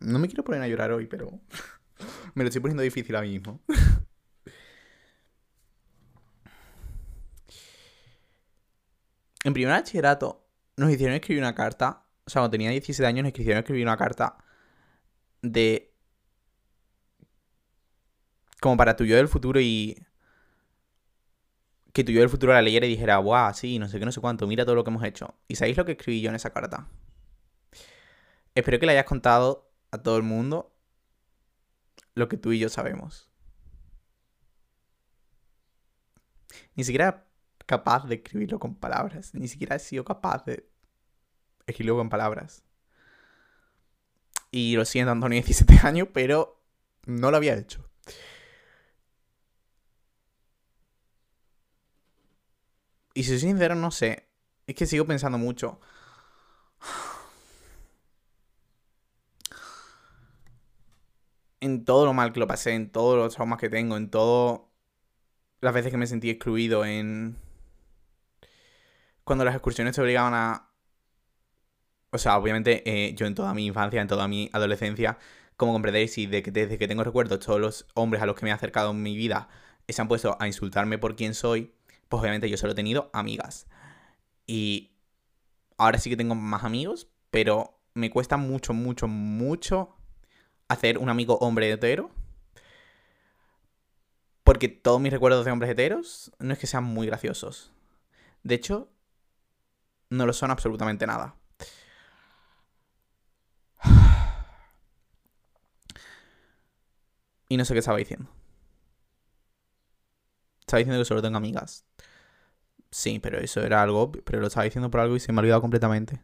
No 0.00 0.18
me 0.18 0.28
quiero 0.28 0.44
poner 0.44 0.62
a 0.62 0.68
llorar 0.68 0.92
hoy, 0.92 1.06
pero... 1.06 1.40
me 2.34 2.44
lo 2.44 2.48
estoy 2.48 2.60
poniendo 2.60 2.82
difícil 2.82 3.14
ahora 3.16 3.28
mismo. 3.28 3.62
en 9.46 9.54
primer 9.54 9.72
bachillerato 9.72 10.44
nos 10.76 10.90
hicieron 10.90 11.14
escribir 11.14 11.42
una 11.42 11.54
carta. 11.54 12.04
O 12.24 12.30
sea, 12.30 12.40
cuando 12.40 12.50
tenía 12.50 12.70
17 12.70 13.06
años 13.06 13.22
nos 13.24 13.38
hicieron 13.38 13.60
escribir 13.60 13.84
una 13.84 13.96
carta 13.96 14.36
de... 15.40 15.94
Como 18.60 18.76
para 18.76 18.96
tu 18.96 19.04
yo 19.04 19.16
del 19.16 19.28
futuro 19.28 19.60
y 19.60 20.04
que 21.96 22.04
tu 22.04 22.12
yo 22.12 22.20
del 22.20 22.28
futuro 22.28 22.52
la 22.52 22.60
leyera 22.60 22.84
y 22.84 22.90
dijera, 22.90 23.16
guau, 23.16 23.54
sí, 23.54 23.78
no 23.78 23.88
sé 23.88 23.98
qué, 23.98 24.04
no 24.04 24.12
sé 24.12 24.20
cuánto, 24.20 24.46
mira 24.46 24.66
todo 24.66 24.74
lo 24.74 24.84
que 24.84 24.90
hemos 24.90 25.02
hecho. 25.02 25.34
¿Y 25.48 25.56
sabéis 25.56 25.78
lo 25.78 25.86
que 25.86 25.92
escribí 25.92 26.20
yo 26.20 26.28
en 26.28 26.34
esa 26.34 26.50
carta? 26.50 26.86
Espero 28.54 28.78
que 28.78 28.84
le 28.84 28.92
hayas 28.92 29.06
contado 29.06 29.72
a 29.90 30.02
todo 30.02 30.18
el 30.18 30.22
mundo 30.22 30.76
lo 32.14 32.28
que 32.28 32.36
tú 32.36 32.52
y 32.52 32.58
yo 32.58 32.68
sabemos. 32.68 33.30
Ni 36.74 36.84
siquiera 36.84 37.24
capaz 37.64 38.06
de 38.06 38.16
escribirlo 38.16 38.58
con 38.58 38.74
palabras. 38.74 39.34
Ni 39.34 39.48
siquiera 39.48 39.76
he 39.76 39.78
sido 39.78 40.04
capaz 40.04 40.44
de 40.44 40.68
escribirlo 41.66 41.96
con 41.96 42.10
palabras. 42.10 42.62
Y 44.50 44.76
lo 44.76 44.84
siento, 44.84 45.12
Antonio, 45.12 45.36
17 45.42 45.86
años, 45.86 46.08
pero 46.12 46.62
no 47.06 47.30
lo 47.30 47.38
había 47.38 47.54
hecho. 47.54 47.88
Y 53.16 53.24
si 53.24 53.30
soy 53.30 53.48
sincero, 53.48 53.74
no 53.74 53.90
sé. 53.90 54.28
Es 54.66 54.74
que 54.74 54.84
sigo 54.84 55.06
pensando 55.06 55.38
mucho. 55.38 55.80
En 61.60 61.86
todo 61.86 62.04
lo 62.04 62.12
mal 62.12 62.34
que 62.34 62.40
lo 62.40 62.46
pasé, 62.46 62.74
en 62.74 62.90
todos 62.90 63.16
los 63.16 63.34
traumas 63.34 63.58
que 63.58 63.70
tengo, 63.70 63.96
en 63.96 64.10
todo. 64.10 64.68
Las 65.62 65.72
veces 65.72 65.90
que 65.90 65.96
me 65.96 66.06
sentí 66.06 66.28
excluido, 66.28 66.84
en. 66.84 67.38
Cuando 69.24 69.46
las 69.46 69.54
excursiones 69.54 69.96
te 69.96 70.02
obligaban 70.02 70.34
a. 70.34 70.70
O 72.10 72.18
sea, 72.18 72.36
obviamente, 72.36 72.82
eh, 72.84 73.14
yo 73.14 73.26
en 73.26 73.34
toda 73.34 73.54
mi 73.54 73.64
infancia, 73.64 74.02
en 74.02 74.08
toda 74.08 74.28
mi 74.28 74.50
adolescencia, 74.52 75.16
como 75.56 75.72
comprenderéis, 75.72 76.18
y 76.18 76.26
de 76.26 76.42
que, 76.42 76.50
desde 76.50 76.76
que 76.76 76.86
tengo 76.86 77.02
recuerdos, 77.02 77.40
todos 77.40 77.60
los 77.60 77.86
hombres 77.94 78.22
a 78.22 78.26
los 78.26 78.36
que 78.36 78.44
me 78.44 78.50
he 78.50 78.52
acercado 78.52 78.90
en 78.90 79.02
mi 79.02 79.16
vida 79.16 79.48
se 79.88 80.02
han 80.02 80.08
puesto 80.08 80.36
a 80.38 80.46
insultarme 80.46 80.98
por 80.98 81.16
quién 81.16 81.32
soy 81.32 81.72
pues 82.08 82.20
obviamente 82.20 82.48
yo 82.48 82.56
solo 82.56 82.72
he 82.72 82.76
tenido 82.76 83.10
amigas. 83.12 83.66
Y 84.46 84.92
ahora 85.76 85.98
sí 85.98 86.10
que 86.10 86.16
tengo 86.16 86.34
más 86.34 86.64
amigos, 86.64 87.08
pero 87.30 87.78
me 87.94 88.10
cuesta 88.10 88.36
mucho, 88.36 88.72
mucho, 88.72 89.08
mucho 89.08 89.96
hacer 90.68 90.98
un 90.98 91.08
amigo 91.08 91.38
hombre 91.38 91.70
hetero. 91.70 92.10
Porque 94.44 94.68
todos 94.68 95.00
mis 95.00 95.12
recuerdos 95.12 95.44
de 95.44 95.50
hombres 95.50 95.70
heteros 95.70 96.32
no 96.38 96.52
es 96.52 96.58
que 96.58 96.68
sean 96.68 96.84
muy 96.84 97.06
graciosos. 97.06 97.72
De 98.44 98.54
hecho, 98.54 98.88
no 100.08 100.24
lo 100.24 100.32
son 100.32 100.50
absolutamente 100.50 101.06
nada. 101.06 101.34
Y 107.48 107.56
no 107.56 107.64
sé 107.64 107.74
qué 107.74 107.78
estaba 107.78 107.98
diciendo. 107.98 108.35
Estaba 110.66 110.78
diciendo 110.78 111.00
que 111.00 111.04
solo 111.04 111.22
tengo 111.22 111.36
amigas. 111.36 111.84
Sí, 112.90 113.18
pero 113.20 113.38
eso 113.38 113.62
era 113.62 113.82
algo 113.82 114.10
pero 114.12 114.40
lo 114.40 114.48
estaba 114.48 114.64
diciendo 114.64 114.90
por 114.90 115.00
algo 115.00 115.16
y 115.16 115.20
se 115.20 115.32
me 115.32 115.38
ha 115.38 115.42
olvidado 115.42 115.60
completamente. 115.60 116.20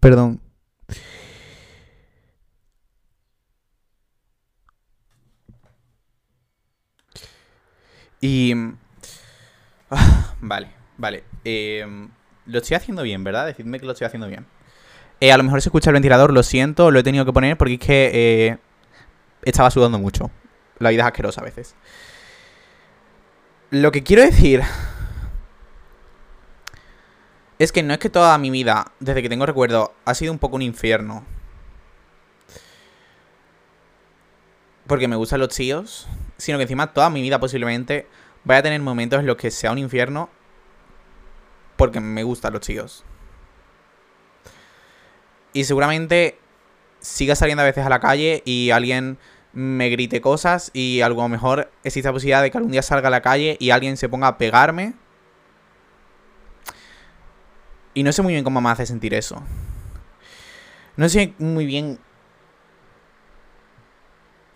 Perdón. 0.00 0.40
Y... 8.20 8.54
Vale, 10.40 10.68
vale. 10.96 11.24
Em, 11.44 12.08
lo 12.46 12.58
estoy 12.58 12.76
haciendo 12.76 13.02
bien, 13.02 13.22
¿verdad? 13.22 13.46
Decidme 13.46 13.78
que 13.78 13.86
lo 13.86 13.92
estoy 13.92 14.06
haciendo 14.06 14.26
bien. 14.26 14.46
Eh, 15.20 15.30
a 15.32 15.36
lo 15.36 15.44
mejor 15.44 15.62
se 15.62 15.68
escucha 15.68 15.90
el 15.90 15.94
ventilador, 15.94 16.32
lo 16.32 16.42
siento, 16.42 16.90
lo 16.90 16.98
he 16.98 17.02
tenido 17.04 17.24
que 17.24 17.32
poner 17.32 17.56
porque 17.56 17.74
es 17.74 17.80
que 17.80 18.10
eh, 18.12 18.58
estaba 19.42 19.70
sudando 19.70 19.98
mucho. 19.98 20.30
La 20.78 20.90
vida 20.90 21.02
es 21.02 21.06
asquerosa 21.06 21.40
a 21.40 21.44
veces. 21.44 21.74
Lo 23.70 23.90
que 23.90 24.02
quiero 24.02 24.22
decir 24.22 24.62
es 27.58 27.72
que 27.72 27.82
no 27.82 27.92
es 27.94 28.00
que 28.00 28.10
toda 28.10 28.36
mi 28.38 28.50
vida, 28.50 28.92
desde 29.00 29.22
que 29.22 29.28
tengo 29.28 29.46
recuerdo, 29.46 29.94
ha 30.04 30.14
sido 30.14 30.32
un 30.32 30.38
poco 30.38 30.56
un 30.56 30.62
infierno. 30.62 31.24
Porque 34.86 35.08
me 35.08 35.16
gustan 35.16 35.40
los 35.40 35.50
tíos, 35.50 36.08
sino 36.36 36.58
que 36.58 36.62
encima 36.62 36.92
toda 36.92 37.08
mi 37.08 37.22
vida 37.22 37.38
posiblemente 37.38 38.06
vaya 38.44 38.58
a 38.58 38.62
tener 38.62 38.80
momentos 38.80 39.20
en 39.20 39.26
los 39.26 39.36
que 39.36 39.50
sea 39.50 39.72
un 39.72 39.78
infierno 39.78 40.28
porque 41.76 42.00
me 42.00 42.22
gustan 42.24 42.52
los 42.52 42.62
tíos. 42.62 43.04
Y 45.52 45.64
seguramente 45.64 46.38
siga 47.00 47.34
saliendo 47.34 47.62
a 47.62 47.66
veces 47.66 47.84
a 47.84 47.88
la 47.88 48.00
calle 48.00 48.42
y 48.44 48.70
alguien 48.70 49.18
me 49.52 49.90
grite 49.90 50.20
cosas 50.20 50.70
y 50.72 51.02
a 51.02 51.08
lo 51.08 51.28
mejor 51.28 51.70
existe 51.84 52.08
la 52.08 52.12
posibilidad 52.12 52.42
de 52.42 52.50
que 52.50 52.58
algún 52.58 52.72
día 52.72 52.82
salga 52.82 53.08
a 53.08 53.10
la 53.10 53.20
calle 53.22 53.56
y 53.60 53.70
alguien 53.70 53.96
se 53.96 54.08
ponga 54.08 54.28
a 54.28 54.38
pegarme. 54.38 54.94
Y 57.94 58.02
no 58.02 58.12
sé 58.12 58.22
muy 58.22 58.32
bien 58.32 58.44
cómo 58.44 58.60
me 58.60 58.70
hace 58.70 58.86
sentir 58.86 59.12
eso. 59.14 59.42
No 60.96 61.08
sé 61.08 61.34
muy 61.38 61.66
bien... 61.66 61.98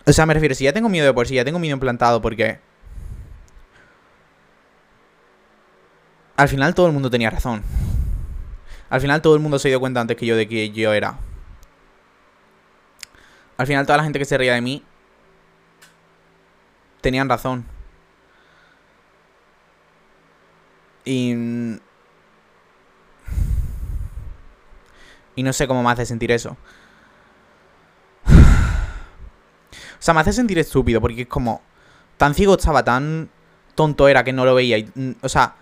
O 0.05 0.13
sea, 0.13 0.25
me 0.25 0.33
refiero, 0.33 0.55
si 0.55 0.63
ya 0.63 0.73
tengo 0.73 0.89
miedo 0.89 1.05
de 1.05 1.13
por 1.13 1.27
sí, 1.27 1.35
ya 1.35 1.45
tengo 1.45 1.59
miedo 1.59 1.75
implantado 1.75 2.21
porque... 2.21 2.59
Al 6.37 6.47
final 6.47 6.73
todo 6.73 6.87
el 6.87 6.93
mundo 6.93 7.09
tenía 7.09 7.29
razón. 7.29 7.61
Al 8.89 9.01
final 9.01 9.21
todo 9.21 9.35
el 9.35 9.41
mundo 9.41 9.59
se 9.59 9.67
dio 9.69 9.79
cuenta 9.79 10.01
antes 10.01 10.15
que 10.15 10.25
yo 10.25 10.35
de 10.35 10.47
que 10.47 10.69
yo 10.69 10.93
era. 10.93 11.19
Al 13.57 13.67
final 13.67 13.85
toda 13.85 13.97
la 13.97 14.03
gente 14.03 14.19
que 14.19 14.25
se 14.25 14.37
reía 14.37 14.53
de 14.53 14.61
mí 14.61 14.83
tenían 17.01 17.29
razón. 17.29 17.65
Y... 21.05 21.79
Y 25.35 25.43
no 25.43 25.53
sé 25.53 25.67
cómo 25.67 25.83
me 25.83 25.91
hace 25.91 26.05
sentir 26.05 26.31
eso. 26.31 26.57
sea, 30.07 30.13
me 30.13 30.21
hace 30.21 30.33
sentir 30.33 30.57
estúpido 30.57 31.01
porque 31.01 31.23
es 31.23 31.27
como. 31.27 31.61
Tan 32.17 32.33
ciego 32.33 32.55
estaba, 32.55 32.83
tan 32.83 33.29
tonto 33.75 34.07
era 34.07 34.23
que 34.23 34.33
no 34.33 34.45
lo 34.45 34.55
veía. 34.55 34.77
Y, 34.77 34.91
o 35.21 35.29
sea. 35.29 35.55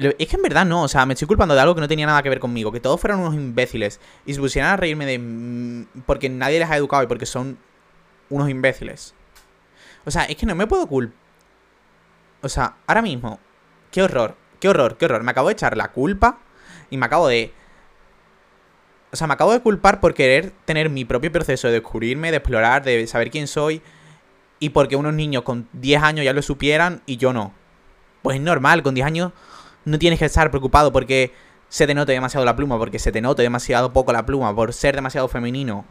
Es 0.00 0.28
que 0.28 0.36
en 0.36 0.42
verdad 0.42 0.64
no, 0.64 0.84
o 0.84 0.88
sea, 0.88 1.04
me 1.04 1.12
estoy 1.12 1.28
culpando 1.28 1.54
de 1.54 1.60
algo 1.60 1.74
que 1.74 1.82
no 1.82 1.88
tenía 1.88 2.06
nada 2.06 2.22
que 2.22 2.30
ver 2.30 2.40
conmigo. 2.40 2.72
Que 2.72 2.80
todos 2.80 2.98
fueran 2.98 3.20
unos 3.20 3.34
imbéciles. 3.34 4.00
Y 4.24 4.32
se 4.32 4.40
pusieran 4.40 4.72
a 4.72 4.76
reírme 4.76 5.04
de. 5.04 5.86
Porque 6.06 6.30
nadie 6.30 6.58
les 6.58 6.70
ha 6.70 6.76
educado 6.76 7.02
y 7.02 7.06
porque 7.06 7.26
son 7.26 7.58
unos 8.30 8.48
imbéciles. 8.48 9.14
O 10.06 10.10
sea, 10.10 10.24
es 10.24 10.36
que 10.36 10.46
no 10.46 10.54
me 10.54 10.66
puedo 10.66 10.86
culpar. 10.86 11.14
O 12.40 12.48
sea, 12.48 12.76
ahora 12.86 13.02
mismo. 13.02 13.38
Qué 13.90 14.02
horror, 14.02 14.36
qué 14.58 14.70
horror, 14.70 14.96
qué 14.96 15.04
horror. 15.04 15.22
Me 15.22 15.32
acabo 15.32 15.48
de 15.48 15.54
echar 15.54 15.76
la 15.76 15.88
culpa 15.88 16.38
y 16.88 16.96
me 16.96 17.04
acabo 17.04 17.28
de. 17.28 17.52
O 19.12 19.16
sea, 19.16 19.26
me 19.26 19.34
acabo 19.34 19.52
de 19.52 19.60
culpar 19.60 20.00
por 20.00 20.14
querer 20.14 20.52
tener 20.64 20.88
mi 20.88 21.04
propio 21.04 21.30
proceso 21.30 21.66
de 21.66 21.74
descubrirme, 21.74 22.30
de 22.30 22.38
explorar, 22.38 22.84
de 22.84 23.06
saber 23.06 23.30
quién 23.30 23.46
soy. 23.48 23.82
Y 24.60 24.70
porque 24.70 24.96
unos 24.96 25.12
niños 25.12 25.42
con 25.42 25.68
10 25.74 26.02
años 26.02 26.24
ya 26.24 26.32
lo 26.32 26.40
supieran 26.40 27.02
y 27.04 27.18
yo 27.18 27.34
no. 27.34 27.52
Pues 28.22 28.36
es 28.36 28.42
normal, 28.42 28.82
con 28.82 28.94
10 28.94 29.06
años 29.06 29.32
no 29.84 29.98
tienes 29.98 30.18
que 30.18 30.24
estar 30.24 30.50
preocupado 30.50 30.92
porque 30.92 31.32
se 31.68 31.86
te 31.86 31.94
note 31.94 32.12
demasiado 32.12 32.44
la 32.44 32.56
pluma, 32.56 32.78
porque 32.78 32.98
se 32.98 33.12
te 33.12 33.20
note 33.20 33.42
demasiado 33.42 33.92
poco 33.92 34.12
la 34.12 34.26
pluma, 34.26 34.54
por 34.54 34.72
ser 34.72 34.94
demasiado 34.94 35.28
femenino. 35.28 35.84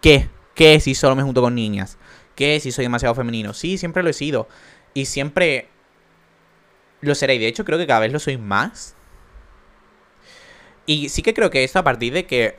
¿Qué? 0.00 0.28
¿Qué 0.54 0.80
si 0.80 0.94
solo 0.94 1.16
me 1.16 1.22
junto 1.22 1.40
con 1.40 1.54
niñas? 1.54 1.98
¿Qué 2.34 2.60
si 2.60 2.72
soy 2.72 2.84
demasiado 2.84 3.14
femenino? 3.14 3.54
Sí, 3.54 3.78
siempre 3.78 4.02
lo 4.02 4.10
he 4.10 4.12
sido. 4.12 4.48
Y 4.92 5.06
siempre 5.06 5.68
lo 7.00 7.14
seré. 7.14 7.36
Y 7.36 7.38
de 7.38 7.48
hecho 7.48 7.64
creo 7.64 7.78
que 7.78 7.86
cada 7.86 8.00
vez 8.00 8.12
lo 8.12 8.18
soy 8.18 8.36
más. 8.36 8.94
Y 10.86 11.08
sí 11.08 11.22
que 11.22 11.34
creo 11.34 11.50
que 11.50 11.64
esto 11.64 11.78
a 11.78 11.84
partir 11.84 12.12
de 12.12 12.26
que 12.26 12.56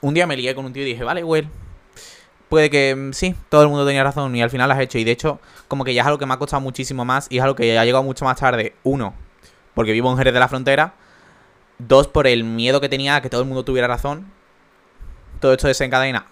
un 0.00 0.14
día 0.14 0.26
me 0.26 0.36
lié 0.36 0.54
con 0.54 0.64
un 0.64 0.72
tío 0.72 0.82
y 0.82 0.86
dije, 0.86 1.04
vale, 1.04 1.22
Well, 1.22 1.48
puede 2.48 2.70
que 2.70 2.94
mm, 2.94 3.12
sí, 3.12 3.34
todo 3.48 3.62
el 3.62 3.68
mundo 3.68 3.86
tenía 3.86 4.04
razón 4.04 4.34
y 4.34 4.42
al 4.42 4.50
final 4.50 4.68
lo 4.68 4.74
has 4.74 4.80
hecho. 4.80 4.98
Y 4.98 5.04
de 5.04 5.12
hecho, 5.12 5.40
como 5.68 5.84
que 5.84 5.94
ya 5.94 6.02
es 6.02 6.06
algo 6.06 6.18
que 6.18 6.26
me 6.26 6.34
ha 6.34 6.38
costado 6.38 6.60
muchísimo 6.60 7.04
más 7.04 7.26
y 7.30 7.38
es 7.38 7.42
algo 7.42 7.54
que 7.54 7.78
ha 7.78 7.84
llegado 7.84 8.04
mucho 8.04 8.24
más 8.24 8.38
tarde. 8.38 8.74
Uno, 8.82 9.14
porque 9.74 9.92
vivo 9.92 10.10
en 10.10 10.18
Jerez 10.18 10.34
de 10.34 10.40
la 10.40 10.48
Frontera. 10.48 10.94
Dos, 11.78 12.08
por 12.08 12.26
el 12.26 12.44
miedo 12.44 12.80
que 12.80 12.88
tenía 12.88 13.16
a 13.16 13.22
que 13.22 13.30
todo 13.30 13.42
el 13.42 13.46
mundo 13.46 13.64
tuviera 13.64 13.86
razón. 13.86 14.26
Todo 15.40 15.52
esto 15.52 15.68
desencadena 15.68 16.26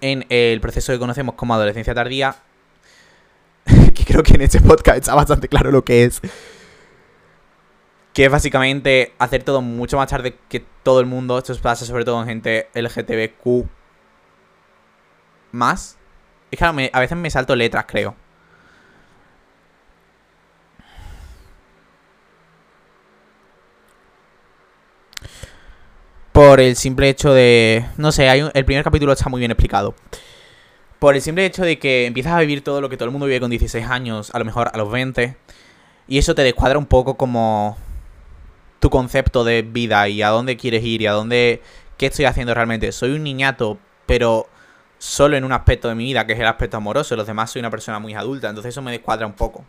en 0.00 0.26
el 0.28 0.60
proceso 0.60 0.92
que 0.92 0.98
conocemos 0.98 1.34
como 1.34 1.54
adolescencia 1.54 1.94
tardía. 1.94 2.36
que 3.94 4.04
creo 4.04 4.22
que 4.22 4.34
en 4.34 4.42
este 4.42 4.60
podcast 4.60 4.98
está 4.98 5.14
bastante 5.14 5.48
claro 5.48 5.70
lo 5.70 5.84
que 5.84 6.04
es. 6.04 6.20
Que 8.16 8.24
es 8.24 8.30
básicamente 8.30 9.12
hacer 9.18 9.42
todo 9.42 9.60
mucho 9.60 9.98
más 9.98 10.08
tarde 10.08 10.38
que 10.48 10.64
todo 10.82 11.00
el 11.00 11.06
mundo. 11.06 11.36
Esto 11.36 11.54
pasa 11.60 11.84
sobre 11.84 12.02
todo 12.02 12.18
en 12.22 12.26
gente 12.26 12.70
LGTBQ. 12.72 13.66
Más. 15.52 15.98
Es 16.50 16.58
que 16.58 16.64
a, 16.64 16.72
veces 16.98 17.18
me 17.18 17.28
salto 17.28 17.54
letras, 17.54 17.84
creo. 17.86 18.16
Por 26.32 26.60
el 26.60 26.74
simple 26.76 27.10
hecho 27.10 27.34
de. 27.34 27.84
No 27.98 28.12
sé, 28.12 28.30
el 28.30 28.64
primer 28.64 28.82
capítulo 28.82 29.12
está 29.12 29.28
muy 29.28 29.40
bien 29.40 29.50
explicado. 29.50 29.94
Por 30.98 31.16
el 31.16 31.20
simple 31.20 31.44
hecho 31.44 31.64
de 31.64 31.78
que 31.78 32.06
empiezas 32.06 32.32
a 32.32 32.40
vivir 32.40 32.64
todo 32.64 32.80
lo 32.80 32.88
que 32.88 32.96
todo 32.96 33.04
el 33.04 33.12
mundo 33.12 33.26
vive 33.26 33.40
con 33.40 33.50
16 33.50 33.84
años, 33.84 34.30
a 34.34 34.38
lo 34.38 34.46
mejor 34.46 34.70
a 34.72 34.78
los 34.78 34.90
20. 34.90 35.36
Y 36.08 36.16
eso 36.16 36.34
te 36.34 36.40
descuadra 36.40 36.78
un 36.78 36.86
poco 36.86 37.18
como 37.18 37.76
tu 38.86 38.90
concepto 38.90 39.42
de 39.42 39.62
vida 39.62 40.08
y 40.08 40.22
a 40.22 40.28
dónde 40.28 40.56
quieres 40.56 40.84
ir 40.84 41.02
y 41.02 41.08
a 41.08 41.12
dónde. 41.12 41.60
¿Qué 41.96 42.06
estoy 42.06 42.24
haciendo 42.24 42.54
realmente? 42.54 42.92
Soy 42.92 43.10
un 43.10 43.24
niñato, 43.24 43.80
pero 44.06 44.48
solo 44.98 45.36
en 45.36 45.42
un 45.42 45.50
aspecto 45.50 45.88
de 45.88 45.96
mi 45.96 46.04
vida, 46.04 46.24
que 46.24 46.34
es 46.34 46.38
el 46.38 46.46
aspecto 46.46 46.76
amoroso. 46.76 47.16
Los 47.16 47.26
demás 47.26 47.50
soy 47.50 47.58
una 47.58 47.70
persona 47.70 47.98
muy 47.98 48.14
adulta, 48.14 48.48
entonces 48.48 48.70
eso 48.70 48.82
me 48.82 48.92
descuadra 48.92 49.26
un 49.26 49.32
poco. 49.32 49.64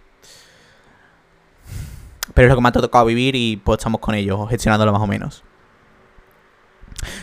Pero 2.36 2.47
es 2.47 2.49
lo 2.51 2.58
que 2.58 2.62
me 2.62 2.69
ha 2.69 2.71
tocado 2.71 3.06
vivir 3.06 3.36
y 3.36 3.58
pues 3.58 3.80
estamos 3.80 4.01
con 4.01 4.13
ellos, 4.13 4.47
gestionándolo 4.51 4.91
más 4.91 5.01
o 5.01 5.08
menos. 5.08 5.43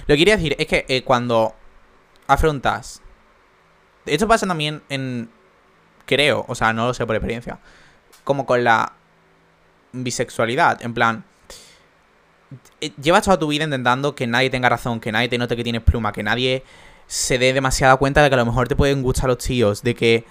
Lo 0.09 0.15
que 0.15 0.19
quería 0.19 0.37
decir 0.37 0.57
es 0.59 0.67
que 0.67 0.87
eh, 0.89 1.05
cuando 1.05 1.55
afrontas. 2.27 3.03
Esto 4.05 4.27
pasa 4.27 4.49
también 4.49 4.83
en. 4.89 5.31
Creo, 6.07 6.45
o 6.49 6.57
sea, 6.57 6.73
no 6.73 6.89
lo 6.89 6.95
sé 6.95 7.07
por 7.07 7.15
experiencia. 7.15 7.61
Como 8.25 8.47
con 8.47 8.65
la 8.65 8.95
bisexualidad. 9.93 10.83
En 10.83 10.93
plan. 10.93 11.25
Eh, 12.81 12.93
Llevas 13.01 13.25
toda 13.25 13.39
tu 13.39 13.49
vida 13.49 13.65
intentando 13.65 14.15
que 14.15 14.27
nadie 14.27 14.51
tenga 14.51 14.69
razón, 14.69 15.01
que 15.01 15.13
nadie 15.13 15.29
te 15.29 15.39
note 15.39 15.57
que 15.57 15.65
tienes 15.65 15.83
pluma, 15.83 16.13
que 16.13 16.23
nadie 16.23 16.65
se 17.07 17.39
dé 17.39 17.53
demasiada 17.53 17.97
cuenta 17.97 18.23
de 18.23 18.29
que 18.29 18.35
a 18.35 18.39
lo 18.39 18.47
mejor 18.47 18.69
te 18.69 18.77
pueden 18.77 19.03
gustar 19.03 19.29
los 19.29 19.39
tíos, 19.39 19.83
de 19.83 19.95
que 19.95 20.25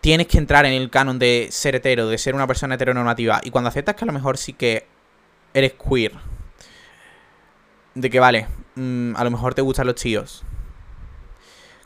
tienes 0.00 0.26
que 0.26 0.38
entrar 0.38 0.64
en 0.66 0.72
el 0.72 0.90
canon 0.90 1.18
de 1.18 1.48
ser 1.50 1.74
hetero, 1.74 2.08
de 2.08 2.18
ser 2.18 2.34
una 2.34 2.46
persona 2.46 2.74
heteronormativa. 2.74 3.40
Y 3.42 3.50
cuando 3.50 3.68
aceptas 3.68 3.94
que 3.94 4.04
a 4.04 4.06
lo 4.06 4.12
mejor 4.12 4.38
sí 4.38 4.52
que 4.52 4.86
eres 5.54 5.74
queer, 5.74 6.12
de 7.94 8.10
que 8.10 8.20
vale, 8.20 8.46
mm, 8.76 9.16
a 9.16 9.24
lo 9.24 9.30
mejor 9.30 9.54
te 9.54 9.62
gustan 9.62 9.86
los 9.86 9.96
tíos. 9.96 10.44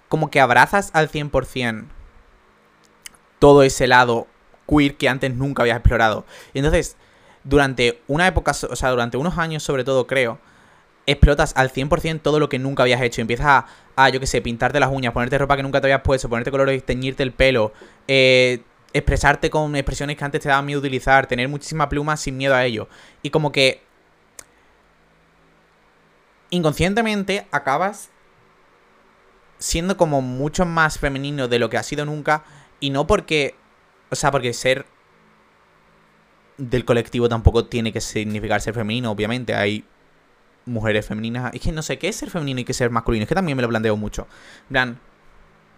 Como 0.09 0.31
que 0.31 0.41
abrazas 0.41 0.91
al 0.93 1.09
100% 1.09 1.87
todo 3.39 3.63
ese 3.63 3.87
lado 3.87 4.27
queer 4.69 4.97
que 4.97 5.09
antes 5.09 5.35
nunca 5.35 5.63
habías 5.63 5.79
explorado. 5.79 6.25
Y 6.53 6.59
entonces, 6.59 6.97
durante 7.45 8.03
una 8.09 8.27
época, 8.27 8.53
o 8.53 8.77
sea, 8.77 8.91
durante 8.91 9.17
unos 9.17 9.39
años 9.39 9.63
sobre 9.63 9.85
todo, 9.85 10.07
creo, 10.07 10.39
explotas 11.07 11.53
al 11.57 11.71
100% 11.71 12.21
todo 12.23 12.39
lo 12.39 12.49
que 12.49 12.59
nunca 12.59 12.83
habías 12.83 13.01
hecho. 13.03 13.21
Empiezas 13.21 13.47
a, 13.47 13.67
a, 13.97 14.09
yo 14.09 14.21
qué 14.21 14.27
sé, 14.27 14.41
pintarte 14.41 14.79
las 14.81 14.91
uñas, 14.91 15.13
ponerte 15.13 15.39
ropa 15.39 15.57
que 15.57 15.63
nunca 15.63 15.81
te 15.81 15.87
habías 15.87 16.03
puesto, 16.03 16.29
ponerte 16.29 16.51
colores, 16.51 16.85
teñirte 16.85 17.23
el 17.23 17.33
pelo, 17.33 17.73
eh, 18.09 18.63
expresarte 18.93 19.51
con 19.51 19.75
expresiones 19.77 20.17
que 20.17 20.25
antes 20.25 20.41
te 20.41 20.49
daban 20.49 20.67
miedo 20.67 20.81
utilizar, 20.81 21.27
tener 21.27 21.49
muchísima 21.49 21.89
pluma 21.89 22.17
sin 22.17 22.37
miedo 22.37 22.55
a 22.55 22.65
ello. 22.65 22.89
Y 23.23 23.31
como 23.31 23.53
que 23.53 23.83
inconscientemente 26.51 27.47
acabas 27.51 28.11
siendo 29.59 29.97
como 29.97 30.21
mucho 30.21 30.67
más 30.67 30.99
femenino 30.99 31.49
de 31.49 31.59
lo 31.59 31.71
que 31.71 31.79
has 31.79 31.87
sido 31.87 32.05
nunca 32.05 32.45
y 32.81 32.91
no 32.91 33.07
porque, 33.07 33.55
o 34.11 34.17
sea, 34.17 34.31
porque 34.31 34.53
ser 34.53 34.87
del 36.69 36.85
colectivo 36.85 37.29
tampoco 37.29 37.65
tiene 37.67 37.93
que 37.93 38.01
significar 38.01 38.61
ser 38.61 38.75
femenino, 38.75 39.11
obviamente, 39.11 39.55
hay 39.55 39.85
mujeres 40.65 41.05
femeninas, 41.05 41.53
es 41.53 41.61
que 41.61 41.73
no 41.73 41.83
sé 41.83 41.99
qué 41.99 42.09
es 42.09 42.17
ser 42.17 42.31
femenino 42.31 42.61
y 42.61 42.65
qué 42.65 42.71
es 42.71 42.79
ser 42.79 42.91
masculino, 42.91 43.25
es 43.25 43.29
que 43.29 43.35
también 43.35 43.57
me 43.57 43.63
lo 43.63 43.69
planteo 43.69 43.97
mucho. 43.97 44.29
Plan, 44.69 44.99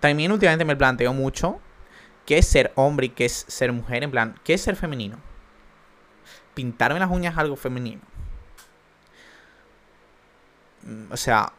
también 0.01 0.31
últimamente 0.31 0.67
me 0.67 0.77
planteo 0.77 1.15
mucho 1.15 1.59
qué 2.27 2.37
es 2.39 2.47
ser 2.47 2.73
hombre 2.75 3.07
y 3.07 3.09
qué 3.11 3.25
es 3.25 3.47
ser 3.49 3.73
mujer, 3.73 4.03
en 4.03 4.11
plan, 4.11 4.35
qué 4.45 4.55
es 4.55 4.61
ser 4.61 4.77
femenino. 4.77 5.17
Pintarme 6.53 7.01
las 7.01 7.11
uñas 7.11 7.33
es 7.33 7.39
algo 7.39 7.57
femenino. 7.57 8.03
Mm, 10.83 11.13
O 11.13 11.17
sea, 11.17 11.53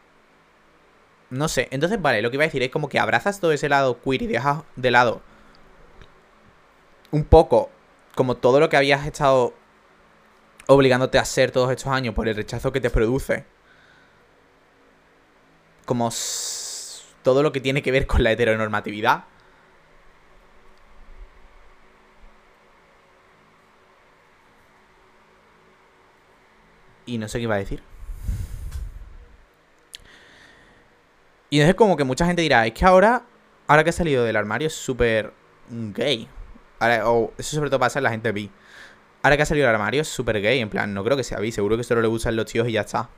no 1.30 1.48
sé. 1.48 1.66
Entonces, 1.72 2.00
vale, 2.00 2.22
lo 2.22 2.30
que 2.30 2.36
iba 2.36 2.44
a 2.44 2.46
decir 2.46 2.62
es 2.62 2.70
como 2.70 2.88
que 2.88 3.00
abrazas 3.00 3.40
todo 3.40 3.50
ese 3.52 3.68
lado 3.68 4.00
queer 4.02 4.22
y 4.22 4.26
dejas 4.28 4.62
de 4.76 4.90
lado 4.92 5.20
un 7.10 7.24
poco 7.24 7.70
como 8.16 8.34
todo 8.38 8.58
lo 8.60 8.70
que 8.70 8.78
habías 8.78 9.06
estado 9.06 9.52
obligándote 10.66 11.18
a 11.18 11.20
hacer 11.20 11.52
todos 11.52 11.70
estos 11.70 11.92
años 11.92 12.14
por 12.14 12.26
el 12.26 12.34
rechazo 12.34 12.72
que 12.72 12.80
te 12.80 12.90
produce. 12.90 13.44
Como 15.84 16.10
todo 17.22 17.42
lo 17.42 17.52
que 17.52 17.60
tiene 17.60 17.82
que 17.82 17.92
ver 17.92 18.06
con 18.06 18.24
la 18.24 18.32
heteronormatividad. 18.32 19.24
Y 27.04 27.18
no 27.18 27.28
sé 27.28 27.38
qué 27.38 27.42
iba 27.42 27.54
a 27.54 27.58
decir. 27.58 27.82
Y 31.50 31.58
entonces 31.58 31.76
como 31.76 31.98
que 31.98 32.04
mucha 32.04 32.24
gente 32.24 32.40
dirá, 32.40 32.66
es 32.66 32.72
que 32.72 32.84
ahora, 32.86 33.24
ahora 33.68 33.84
que 33.84 33.90
ha 33.90 33.92
salido 33.92 34.24
del 34.24 34.36
armario 34.36 34.68
es 34.68 34.74
súper 34.74 35.34
gay. 35.68 36.28
Eso 36.80 37.56
sobre 37.56 37.70
todo 37.70 37.80
pasa 37.80 37.98
en 37.98 38.04
la 38.04 38.10
gente 38.10 38.32
bi. 38.32 38.50
Ahora 39.22 39.36
que 39.36 39.42
ha 39.42 39.46
salido 39.46 39.66
del 39.66 39.74
armario 39.74 40.02
es 40.02 40.08
súper 40.08 40.40
gay, 40.40 40.60
en 40.60 40.68
plan, 40.68 40.92
no 40.94 41.02
creo 41.02 41.16
que 41.16 41.24
sea 41.24 41.38
bi, 41.40 41.50
seguro 41.50 41.76
que 41.76 41.84
solo 41.84 42.00
le 42.02 42.08
gustan 42.08 42.36
los 42.36 42.46
tíos 42.46 42.68
y 42.68 42.72
ya 42.72 42.82
está. 42.82 43.08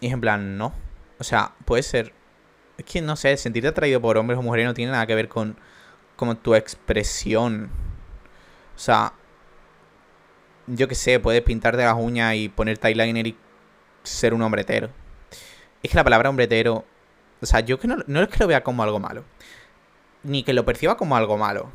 Y 0.00 0.06
es 0.06 0.12
en 0.12 0.20
plan, 0.20 0.56
no. 0.56 0.72
O 1.18 1.24
sea, 1.24 1.52
puede 1.64 1.82
ser... 1.82 2.12
Es 2.76 2.84
que 2.84 3.02
no 3.02 3.16
sé, 3.16 3.36
sentirte 3.36 3.68
atraído 3.68 4.00
por 4.00 4.16
hombres 4.16 4.38
o 4.38 4.42
mujeres 4.42 4.66
no 4.66 4.74
tiene 4.74 4.92
nada 4.92 5.06
que 5.06 5.14
ver 5.16 5.28
con 5.28 5.56
como 6.14 6.36
tu 6.36 6.54
expresión. 6.54 7.70
O 8.76 8.78
sea, 8.78 9.12
yo 10.66 10.86
qué 10.86 10.94
sé, 10.94 11.18
puedes 11.18 11.42
pintarte 11.42 11.82
las 11.82 11.96
uñas 11.96 12.34
y 12.34 12.48
poner 12.48 12.78
eyeliner 12.82 13.26
y 13.26 13.36
ser 14.02 14.34
un 14.34 14.42
hombre 14.42 14.62
hetero. 14.62 14.90
Es 15.82 15.90
que 15.90 15.96
la 15.96 16.04
palabra 16.04 16.28
hombre 16.28 16.44
hetero, 16.44 16.84
o 17.40 17.46
sea, 17.46 17.60
yo 17.60 17.78
que 17.78 17.88
no, 17.88 17.96
no 18.06 18.22
es 18.22 18.28
que 18.28 18.38
lo 18.38 18.46
vea 18.46 18.62
como 18.62 18.82
algo 18.82 19.00
malo, 19.00 19.24
ni 20.22 20.42
que 20.42 20.52
lo 20.52 20.64
perciba 20.64 20.96
como 20.96 21.16
algo 21.16 21.38
malo, 21.38 21.70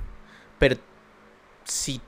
pero 0.60 0.78
si, 1.64 2.02